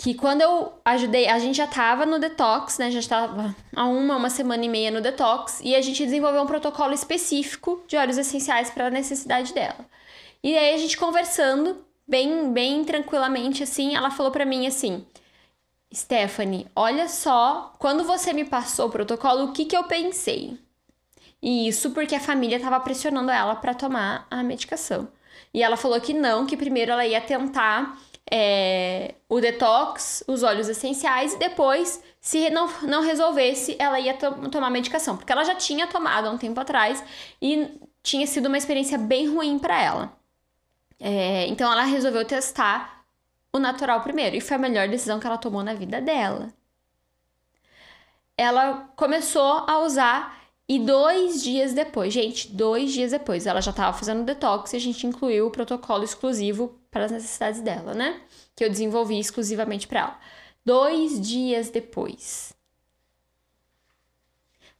[0.00, 2.88] que quando eu ajudei, a gente já tava no detox, né?
[2.88, 6.46] Já estava há uma, uma semana e meia no detox, e a gente desenvolveu um
[6.46, 9.84] protocolo específico de óleos essenciais para a necessidade dela.
[10.40, 15.04] E aí a gente conversando, bem, bem tranquilamente assim, ela falou para mim assim:
[15.92, 20.56] Stephanie, olha só, quando você me passou o protocolo, o que, que eu pensei?
[21.42, 25.08] E isso porque a família estava pressionando ela para tomar a medicação.
[25.52, 27.98] E ela falou que não, que primeiro ela ia tentar
[28.30, 34.48] é, o detox, os óleos essenciais, e depois, se não, não resolvesse, ela ia to
[34.50, 35.16] tomar medicação.
[35.16, 37.02] Porque ela já tinha tomado há um tempo atrás
[37.40, 40.12] e tinha sido uma experiência bem ruim para ela.
[41.00, 43.04] É, então ela resolveu testar
[43.52, 44.36] o natural primeiro.
[44.36, 46.52] E foi a melhor decisão que ela tomou na vida dela.
[48.36, 53.96] Ela começou a usar e dois dias depois, gente, dois dias depois, ela já estava
[53.96, 58.20] fazendo detox e a gente incluiu o protocolo exclusivo para as necessidades dela, né?
[58.56, 60.18] Que eu desenvolvi exclusivamente para ela.
[60.64, 62.54] Dois dias depois,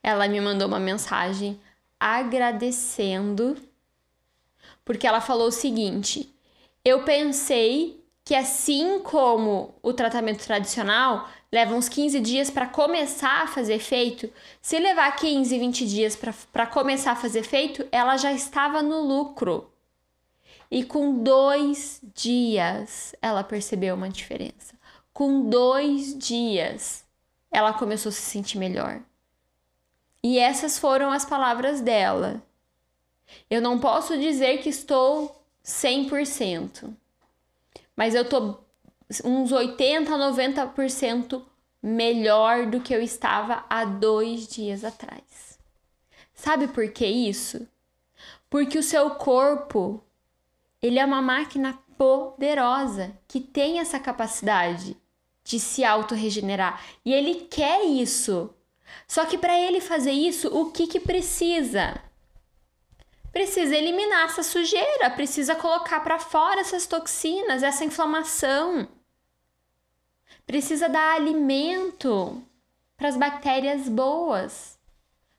[0.02, 1.60] ela me mandou uma mensagem
[1.98, 3.56] agradecendo,
[4.84, 6.32] porque ela falou o seguinte:
[6.84, 13.46] eu pensei que assim como o tratamento tradicional leva uns 15 dias para começar a
[13.46, 14.30] fazer efeito,
[14.60, 16.16] se levar 15, 20 dias
[16.52, 19.72] para começar a fazer efeito, ela já estava no lucro.
[20.70, 24.74] E com dois dias ela percebeu uma diferença.
[25.12, 27.04] Com dois dias
[27.50, 29.00] ela começou a se sentir melhor.
[30.22, 32.42] E essas foram as palavras dela.
[33.48, 36.94] Eu não posso dizer que estou 100%
[37.98, 38.56] mas eu tô
[39.24, 41.42] uns 80, 90%
[41.82, 45.58] melhor do que eu estava há dois dias atrás.
[46.32, 47.66] Sabe por que isso?
[48.48, 50.00] Porque o seu corpo,
[50.82, 54.96] ele é uma máquina poderosa que tem essa capacidade
[55.44, 58.54] de se autorregenerar e ele quer isso.
[59.06, 62.00] Só que para ele fazer isso, o que que precisa?
[63.38, 68.88] precisa eliminar essa sujeira, precisa colocar para fora essas toxinas, essa inflamação.
[70.46, 72.42] Precisa dar alimento
[72.96, 74.78] para as bactérias boas.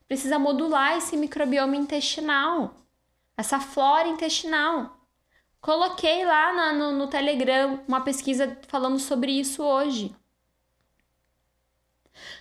[0.07, 2.73] Precisa modular esse microbioma intestinal,
[3.35, 4.98] essa flora intestinal.
[5.61, 10.15] Coloquei lá no, no Telegram uma pesquisa falando sobre isso hoje.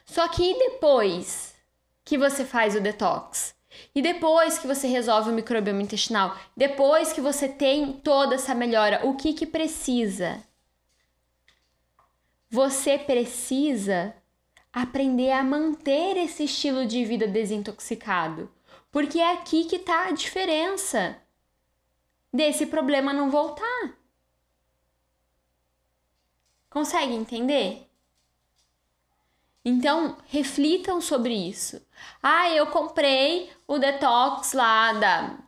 [0.06, 1.54] Só que depois
[2.04, 3.54] que você faz o detox?
[3.94, 9.06] E depois que você resolve o microbioma intestinal, depois que você tem toda essa melhora,
[9.06, 10.42] o que que precisa?
[12.50, 14.14] Você precisa
[14.72, 18.50] aprender a manter esse estilo de vida desintoxicado,
[18.90, 21.16] porque é aqui que está a diferença
[22.32, 23.96] desse problema não voltar.
[26.70, 27.88] Consegue entender?
[29.64, 31.80] Então, reflitam sobre isso.
[32.22, 35.38] Ah, eu comprei o detox lá da,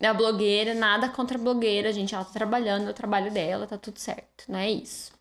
[0.00, 2.14] da blogueira, nada contra a blogueira, gente.
[2.14, 5.12] Ela tá trabalhando, é o trabalho dela, tá tudo certo, não é isso.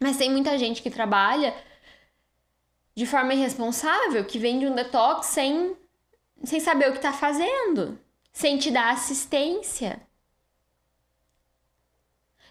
[0.00, 1.54] Mas tem muita gente que trabalha
[2.94, 5.76] de forma irresponsável, que vende um detox sem,
[6.44, 7.98] sem saber o que tá fazendo,
[8.34, 10.02] sem te dar assistência.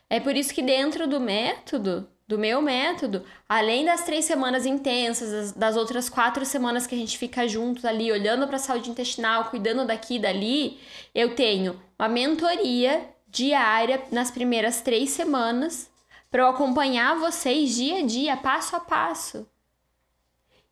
[0.09, 5.51] É por isso que dentro do método do meu método, além das três semanas intensas,
[5.51, 9.45] das, outras quatro semanas que a gente fica juntos ali, olhando para a saúde intestinal,
[9.45, 10.79] cuidando daqui e dali,
[11.13, 15.91] eu tenho uma mentoria diária nas primeiras três semanas
[16.31, 19.47] para eu acompanhar vocês dia a dia, passo a passo.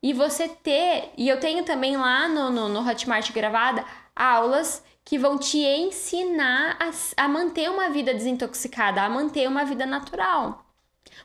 [0.02, 3.86] E você ter, e eu tenho também lá no, no, no Hotmart gravada,
[4.16, 9.86] aulas que vão te ensinar a, a manter uma vida desintoxicada, a manter uma vida
[9.86, 10.66] natural.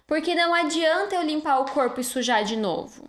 [0.06, 3.08] Porque não adianta eu limpar o corpo e sujar de novo.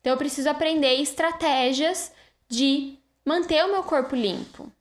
[0.00, 2.12] Então eu preciso aprender estratégias
[2.48, 4.72] de manter o meu corpo limpo.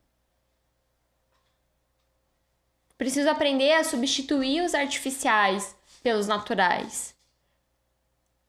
[2.97, 7.15] Preciso aprender a substituir os artificiais pelos naturais.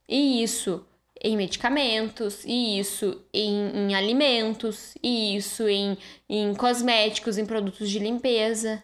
[0.08, 0.84] E isso
[1.22, 5.98] em medicamentos, e isso em, em alimentos, e isso em,
[6.28, 8.82] em cosméticos, em produtos de limpeza.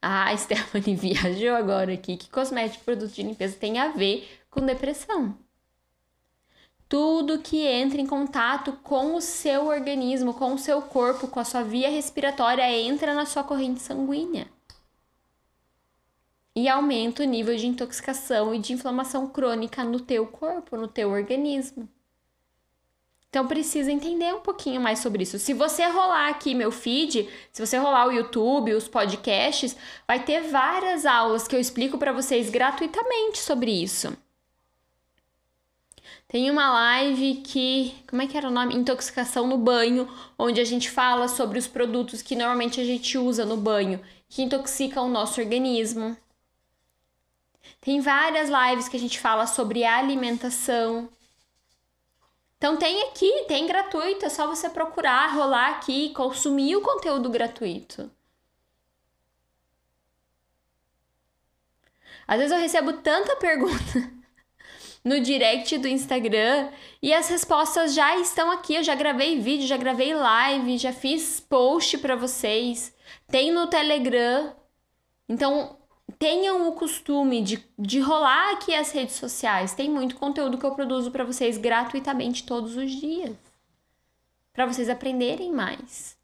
[0.00, 2.16] Ah, Stephanie viajou agora aqui.
[2.16, 5.36] Que cosmético produto de limpeza tem a ver com depressão?
[6.88, 11.44] Tudo que entra em contato com o seu organismo, com o seu corpo, com a
[11.44, 14.48] sua via respiratória, entra na sua corrente sanguínea.
[16.54, 21.10] E aumenta o nível de intoxicação e de inflamação crônica no teu corpo, no teu
[21.10, 21.88] organismo.
[23.30, 25.38] Então precisa entender um pouquinho mais sobre isso.
[25.38, 29.76] Se você rolar aqui meu feed, se você rolar o YouTube, os podcasts,
[30.06, 34.16] vai ter várias aulas que eu explico para vocês gratuitamente sobre isso.
[36.26, 38.74] Tem uma live que, como é que era o nome?
[38.74, 43.44] Intoxicação no banho, onde a gente fala sobre os produtos que normalmente a gente usa
[43.44, 46.16] no banho, que intoxicam o nosso organismo.
[47.80, 51.08] Tem várias lives que a gente fala sobre alimentação.
[52.58, 58.10] Então tem aqui, tem gratuito, é só você procurar, rolar aqui, consumir o conteúdo gratuito.
[62.28, 64.12] Às vezes eu recebo tanta pergunta
[65.02, 66.70] no direct do Instagram
[67.02, 68.74] e as respostas já estão aqui.
[68.74, 72.94] Eu já gravei vídeo, já gravei live, já fiz post para vocês.
[73.26, 74.54] Tem no Telegram.
[75.26, 75.79] Então,
[76.20, 79.72] tenham o costume de, de rolar aqui as redes sociais.
[79.72, 83.34] Tem muito conteúdo que eu produzo para vocês gratuitamente todos os dias.
[84.52, 86.18] Para vocês aprenderem mais.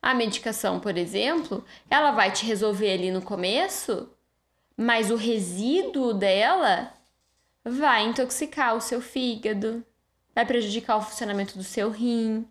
[0.00, 4.08] A medicação, por exemplo, ela vai te resolver ali no começo,
[4.76, 6.94] mas o resíduo dela
[7.64, 9.84] vai intoxicar o seu fígado,
[10.32, 12.46] vai prejudicar o funcionamento do seu rim,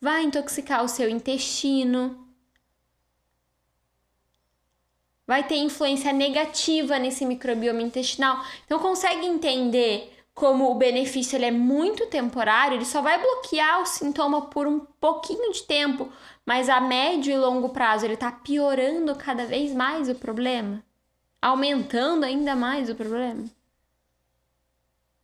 [0.00, 2.29] vai intoxicar o seu intestino
[5.30, 8.44] vai ter influência negativa nesse microbioma intestinal.
[8.66, 13.86] Então consegue entender como o benefício ele é muito temporário, ele só vai bloquear o
[13.86, 16.12] sintoma por um pouquinho de tempo,
[16.44, 20.82] mas a médio e longo prazo ele está piorando cada vez mais o problema,
[21.40, 23.44] aumentando ainda mais o problema.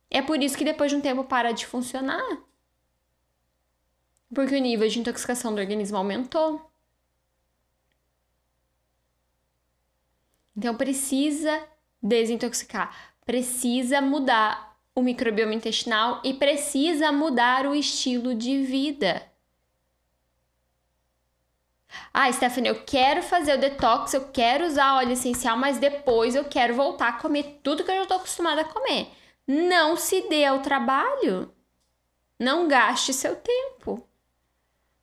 [0.09, 2.37] É por isso que depois de um tempo para de funcionar.
[4.33, 6.66] Porque o nível de intoxicação do organismo aumentou.
[10.57, 11.63] Então precisa
[12.01, 19.21] desintoxicar, precisa mudar o microbioma intestinal e precisa mudar o estilo de vida.
[22.11, 26.45] Ah, Stephanie, eu quero fazer o detox, eu quero usar óleo essencial, mas depois eu
[26.45, 29.11] quero voltar a comer tudo que eu já estou acostumada a comer.
[29.45, 31.53] Não se dê ao trabalho.
[32.39, 34.06] Não gaste seu tempo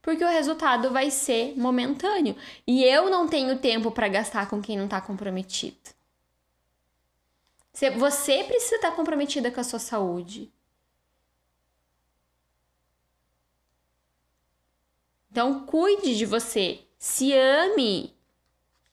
[0.04, 2.36] porque o resultado vai ser momentâneo.
[2.66, 5.78] E eu não tenho tempo para gastar com quem não está comprometido.
[7.72, 10.52] Você precisa estar comprometida com a sua saúde.
[15.30, 16.82] Então, cuide de você.
[16.98, 18.14] Se ame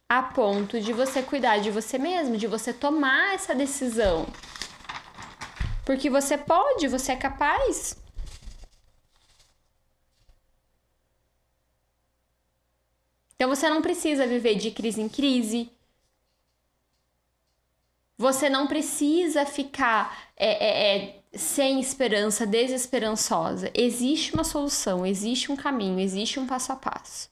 [0.08, 4.26] a ponto de você cuidar de você mesmo, de você tomar essa decisão.
[5.86, 8.01] Porque você pode, você é capaz.
[13.42, 15.68] Então você não precisa viver de crise em crise.
[18.16, 23.72] Você não precisa ficar é, é, é, sem esperança, desesperançosa.
[23.74, 27.32] Existe uma solução, existe um caminho, existe um passo a passo.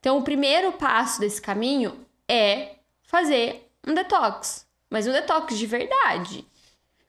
[0.00, 6.44] Então, o primeiro passo desse caminho é fazer um detox, mas um detox de verdade.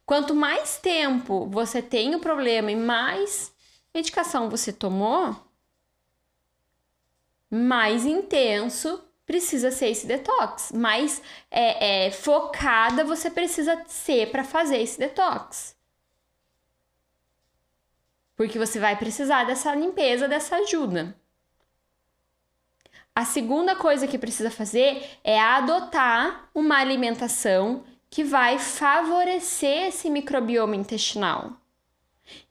[0.06, 3.52] Quanto mais tempo você tem o problema e mais
[3.92, 5.47] medicação você tomou,
[7.50, 11.22] mais intenso precisa ser esse detox, mais
[11.52, 15.76] é, é, focada você precisa ser para fazer esse detox.
[18.38, 21.16] Porque você vai precisar dessa limpeza, dessa ajuda.
[23.14, 30.76] A segunda coisa que precisa fazer é adotar uma alimentação que vai favorecer esse microbioma
[30.76, 31.54] intestinal.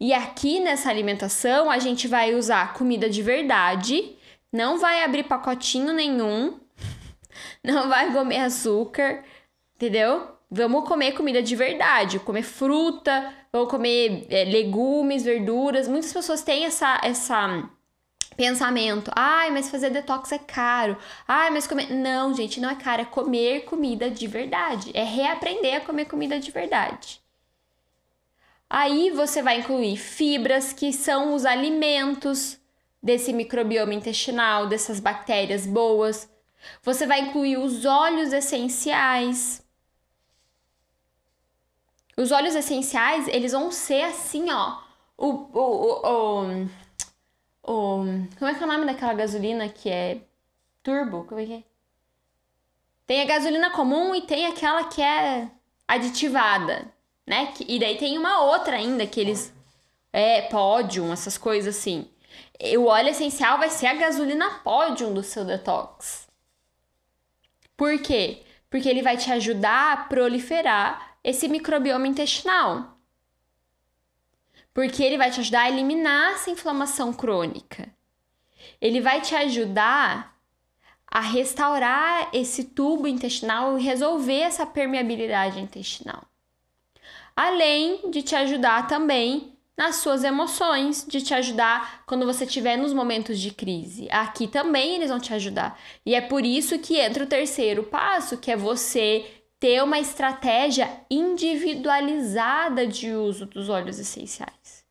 [0.00, 4.15] E aqui nessa alimentação a gente vai usar comida de verdade
[4.56, 6.58] não vai abrir pacotinho nenhum,
[7.62, 9.22] não vai comer açúcar,
[9.74, 10.34] entendeu?
[10.50, 15.86] Vamos comer comida de verdade, comer fruta, vamos comer é, legumes, verduras.
[15.86, 17.68] Muitas pessoas têm essa, essa
[18.34, 19.10] pensamento.
[19.14, 20.96] Ai, mas fazer detox é caro.
[21.28, 21.92] Ai, mas comer.
[21.92, 23.02] Não, gente, não é caro.
[23.02, 24.90] É comer comida de verdade.
[24.94, 27.20] É reaprender a comer comida de verdade.
[28.70, 32.58] Aí você vai incluir fibras, que são os alimentos
[33.06, 36.28] desse microbioma intestinal, dessas bactérias boas.
[36.82, 39.64] Você vai incluir os óleos essenciais.
[42.16, 44.78] Os óleos essenciais, eles vão ser assim, ó,
[45.16, 46.68] o, o, o,
[47.62, 48.04] o.
[48.36, 50.22] Como é que é o nome daquela gasolina que é
[50.82, 51.24] turbo?
[51.24, 51.62] Como é que é?
[53.06, 55.48] Tem a gasolina comum e tem aquela que é
[55.86, 56.92] aditivada,
[57.24, 57.54] né?
[57.68, 59.54] E daí tem uma outra ainda que eles.
[60.12, 62.08] É, pódium, essas coisas assim.
[62.76, 66.26] O óleo essencial vai ser a gasolina pódium do seu detox.
[67.76, 68.42] Por quê?
[68.70, 72.96] Porque ele vai te ajudar a proliferar esse microbioma intestinal.
[74.72, 77.94] Porque ele vai te ajudar a eliminar essa inflamação crônica.
[78.80, 80.36] Ele vai te ajudar
[81.06, 86.24] a restaurar esse tubo intestinal e resolver essa permeabilidade intestinal.
[87.34, 92.92] Além de te ajudar também nas suas emoções, de te ajudar quando você estiver nos
[92.92, 94.08] momentos de crise.
[94.10, 95.78] Aqui também eles vão te ajudar.
[96.04, 99.26] E é por isso que entra o terceiro passo, que é você
[99.60, 104.84] ter uma estratégia individualizada de uso dos óleos essenciais.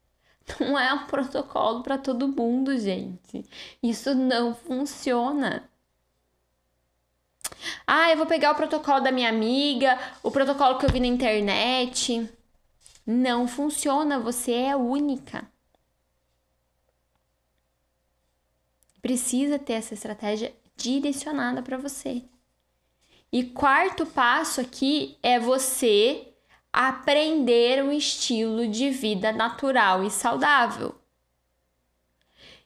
[0.60, 3.44] Não é um protocolo para todo mundo, gente.
[3.82, 5.68] Isso não funciona.
[7.86, 11.08] Ah, eu vou pegar o protocolo da minha amiga, o protocolo que eu vi na
[11.08, 12.30] internet.
[13.06, 15.48] Não funciona, você é única.
[19.02, 22.24] Precisa ter essa estratégia direcionada para você.
[23.32, 26.34] E quarto passo aqui é você
[26.74, 30.96] aprender um estilo de vida natural e saudável.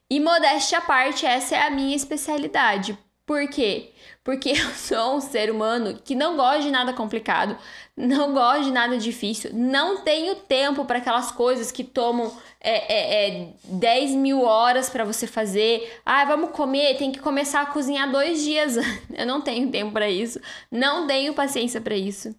[0.09, 2.97] E modéstia à parte, essa é a minha especialidade.
[3.29, 3.91] Por quê?
[4.23, 7.55] Porque eu sou um ser humano que não gosta de nada complicado,
[7.95, 13.41] não gosta de nada difícil, não tenho tempo para aquelas coisas que tomam é, é,
[13.41, 16.01] é 10 mil horas para você fazer.
[16.03, 18.77] Ah, vamos comer, tem que começar a cozinhar dois dias.
[19.15, 20.39] eu não tenho tempo para isso,
[20.71, 22.35] não tenho paciência para isso.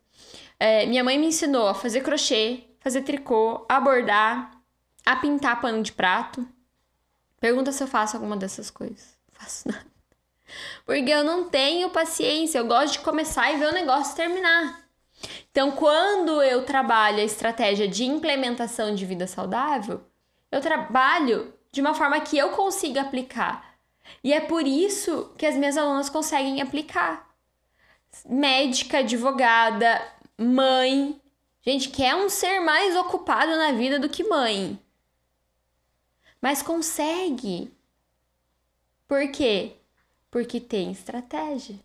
[0.59, 4.51] É, minha mãe me ensinou a fazer crochê, fazer tricô, a bordar,
[5.07, 6.45] a pintar pano de prato.
[7.39, 9.17] Pergunta se eu faço alguma dessas coisas.
[9.33, 9.90] Faço nada.
[10.91, 14.91] Porque eu não tenho paciência, eu gosto de começar e ver o negócio terminar.
[15.49, 20.01] Então, quando eu trabalho a estratégia de implementação de vida saudável,
[20.51, 23.77] eu trabalho de uma forma que eu consiga aplicar.
[24.25, 27.33] E é por isso que as minhas alunas conseguem aplicar.
[28.29, 30.05] Médica, advogada,
[30.37, 31.23] mãe.
[31.63, 34.77] Gente, quer um ser mais ocupado na vida do que mãe.
[36.43, 37.73] Mas consegue.
[39.07, 39.77] Por quê?
[40.31, 41.79] Porque tem estratégia.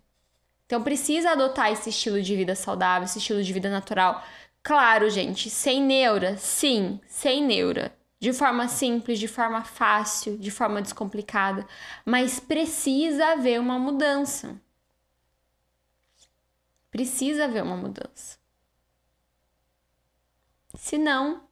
[0.65, 4.23] Então precisa adotar esse estilo de vida saudável, esse estilo de vida natural.
[4.63, 7.95] Claro, gente, sem neura, sim, sem neura.
[8.19, 11.67] De forma simples, de forma fácil, de forma descomplicada.
[12.03, 14.59] Mas precisa haver uma mudança.
[16.89, 18.39] Precisa haver uma mudança.
[20.75, 21.43] Senão,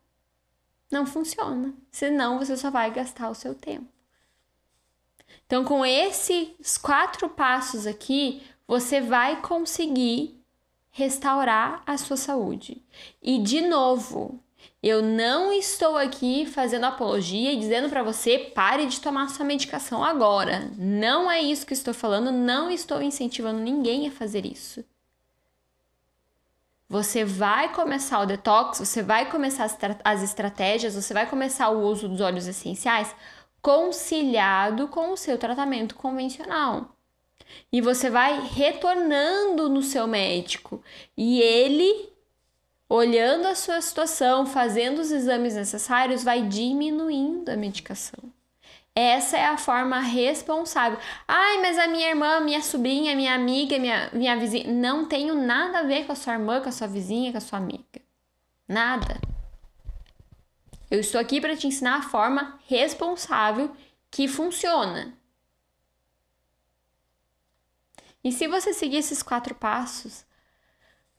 [0.91, 1.73] não funciona.
[1.91, 3.92] Senão, você só vai gastar o seu tempo.
[5.53, 10.43] Então, com esses quatro passos aqui, você vai conseguir
[10.89, 12.81] restaurar a sua saúde.
[13.21, 14.39] E de novo,
[14.81, 20.03] eu não estou aqui fazendo apologia e dizendo para você pare de tomar sua medicação
[20.03, 20.71] agora.
[20.75, 24.83] Não é isso que estou falando, não estou incentivando ninguém a fazer isso.
[26.89, 29.67] Você vai começar o detox, você vai começar
[30.03, 33.15] as estratégias, você vai começar o uso dos óleos essenciais
[33.63, 36.95] conciliado com o seu tratamento convencional.
[37.71, 40.83] E você vai retornando no seu médico
[41.17, 42.09] e ele,
[42.89, 48.19] olhando a sua situação, fazendo os exames necessários, vai diminuindo a medicação.
[48.95, 50.99] Essa é a forma responsável.
[51.27, 54.71] Ai, mas a minha irmã, minha sobrinha, minha amiga, minha, minha vizinha.
[54.71, 57.41] Não tenho nada a ver com a sua irmã, com a sua vizinha, com a
[57.41, 58.01] sua amiga.
[58.67, 59.32] Nada.
[60.93, 63.75] Eu estou aqui para te ensinar a forma responsável
[64.11, 65.17] que funciona.
[68.23, 70.23] E se você seguir esses quatro passos,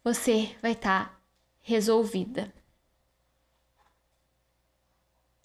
[0.04, 1.20] você vai estar tá
[1.60, 2.54] resolvida.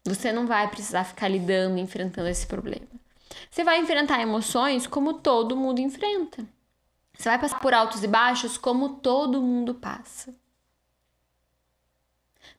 [0.05, 2.86] Você não vai precisar ficar lidando, enfrentando esse problema.
[3.49, 6.45] Você vai enfrentar emoções como todo mundo enfrenta.
[7.17, 10.36] Você vai passar por altos e baixos como todo mundo passa.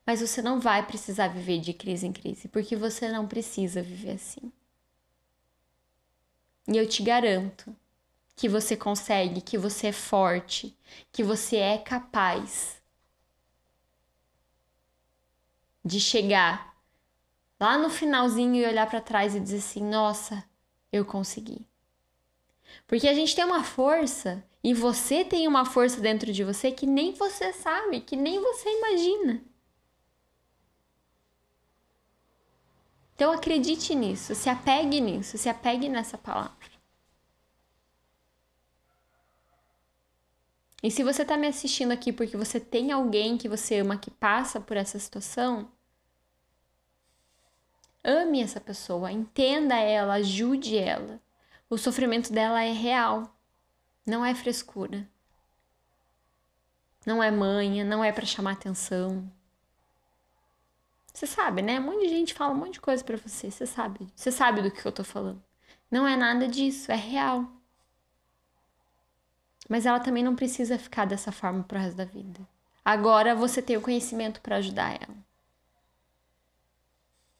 [0.05, 4.11] Mas você não vai precisar viver de crise em crise, porque você não precisa viver
[4.11, 4.51] assim.
[6.67, 7.75] E eu te garanto
[8.35, 10.77] que você consegue, que você é forte,
[11.11, 12.81] que você é capaz
[15.83, 16.75] de chegar
[17.59, 20.43] lá no finalzinho e olhar para trás e dizer assim: nossa,
[20.91, 21.67] eu consegui.
[22.87, 26.85] Porque a gente tem uma força e você tem uma força dentro de você que
[26.85, 29.41] nem você sabe, que nem você imagina.
[33.21, 36.57] Então acredite nisso, se apegue nisso, se apegue nessa palavra.
[40.81, 44.09] E se você está me assistindo aqui porque você tem alguém que você ama que
[44.09, 45.71] passa por essa situação,
[48.03, 51.21] ame essa pessoa, entenda ela, ajude ela.
[51.69, 53.31] O sofrimento dela é real,
[54.03, 55.07] não é frescura.
[57.05, 59.31] Não é manha, não é para chamar atenção.
[61.13, 61.79] Você sabe, né?
[61.79, 64.07] Um monte de gente fala um monte de coisa para você, você sabe.
[64.15, 65.43] Você sabe do que eu tô falando.
[65.89, 67.45] Não é nada disso, é real.
[69.67, 72.39] Mas ela também não precisa ficar dessa forma pro resto da vida.
[72.83, 75.17] Agora você tem o conhecimento para ajudar ela.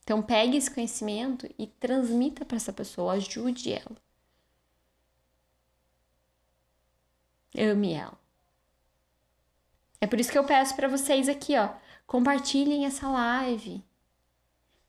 [0.04, 3.98] Então pegue esse conhecimento e transmita para essa pessoa, ajude ela.
[7.58, 8.20] Ame ela.
[10.00, 11.70] É por isso que eu peço para vocês aqui, ó,
[12.12, 13.82] compartilhem essa live.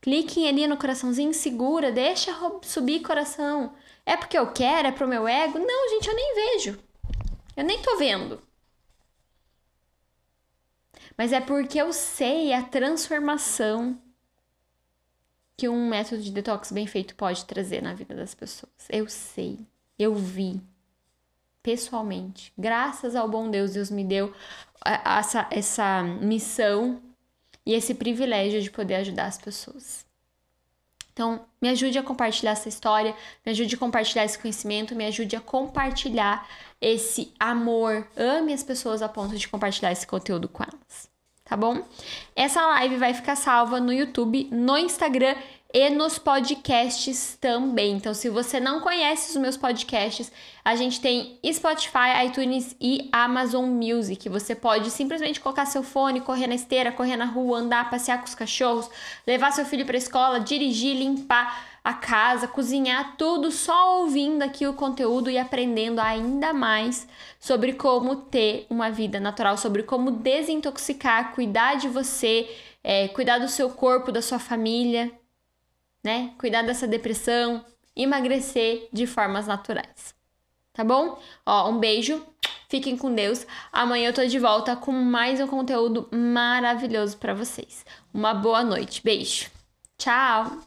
[0.00, 3.76] Cliquem ali no coraçãozinho, segura, deixa subir coração.
[4.04, 5.56] É porque eu quero, é pro meu ego?
[5.60, 6.82] Não, gente, eu nem vejo.
[7.56, 8.42] Eu nem tô vendo.
[11.16, 13.96] Mas é porque eu sei a transformação
[15.56, 18.72] que um método de detox bem feito pode trazer na vida das pessoas.
[18.90, 19.60] Eu sei,
[19.96, 20.60] eu vi
[21.62, 22.52] pessoalmente.
[22.58, 24.34] Graças ao bom Deus, Deus me deu
[24.84, 27.00] essa, essa missão
[27.64, 30.04] e esse privilégio de poder ajudar as pessoas.
[31.12, 35.36] Então, me ajude a compartilhar essa história, me ajude a compartilhar esse conhecimento, me ajude
[35.36, 36.48] a compartilhar
[36.80, 38.08] esse amor.
[38.16, 41.10] Ame as pessoas a ponto de compartilhar esse conteúdo com elas.
[41.44, 41.86] Tá bom?
[42.34, 45.36] Essa live vai ficar salva no YouTube, no Instagram
[45.72, 47.92] e nos podcasts também.
[47.92, 50.30] Então, se você não conhece os meus podcasts,
[50.62, 54.28] a gente tem Spotify, iTunes e Amazon Music.
[54.28, 58.26] Você pode simplesmente colocar seu fone, correr na esteira, correr na rua, andar, passear com
[58.26, 58.90] os cachorros,
[59.26, 64.74] levar seu filho para escola, dirigir, limpar a casa, cozinhar, tudo só ouvindo aqui o
[64.74, 67.08] conteúdo e aprendendo ainda mais
[67.40, 72.48] sobre como ter uma vida natural, sobre como desintoxicar, cuidar de você,
[72.84, 75.10] é, cuidar do seu corpo, da sua família
[76.02, 76.34] né?
[76.38, 80.14] Cuidar dessa depressão, emagrecer de formas naturais.
[80.72, 81.20] Tá bom?
[81.44, 82.24] Ó, um beijo.
[82.68, 83.46] Fiquem com Deus.
[83.70, 87.84] Amanhã eu tô de volta com mais um conteúdo maravilhoso para vocês.
[88.14, 89.02] Uma boa noite.
[89.04, 89.50] Beijo.
[89.98, 90.58] Tchau.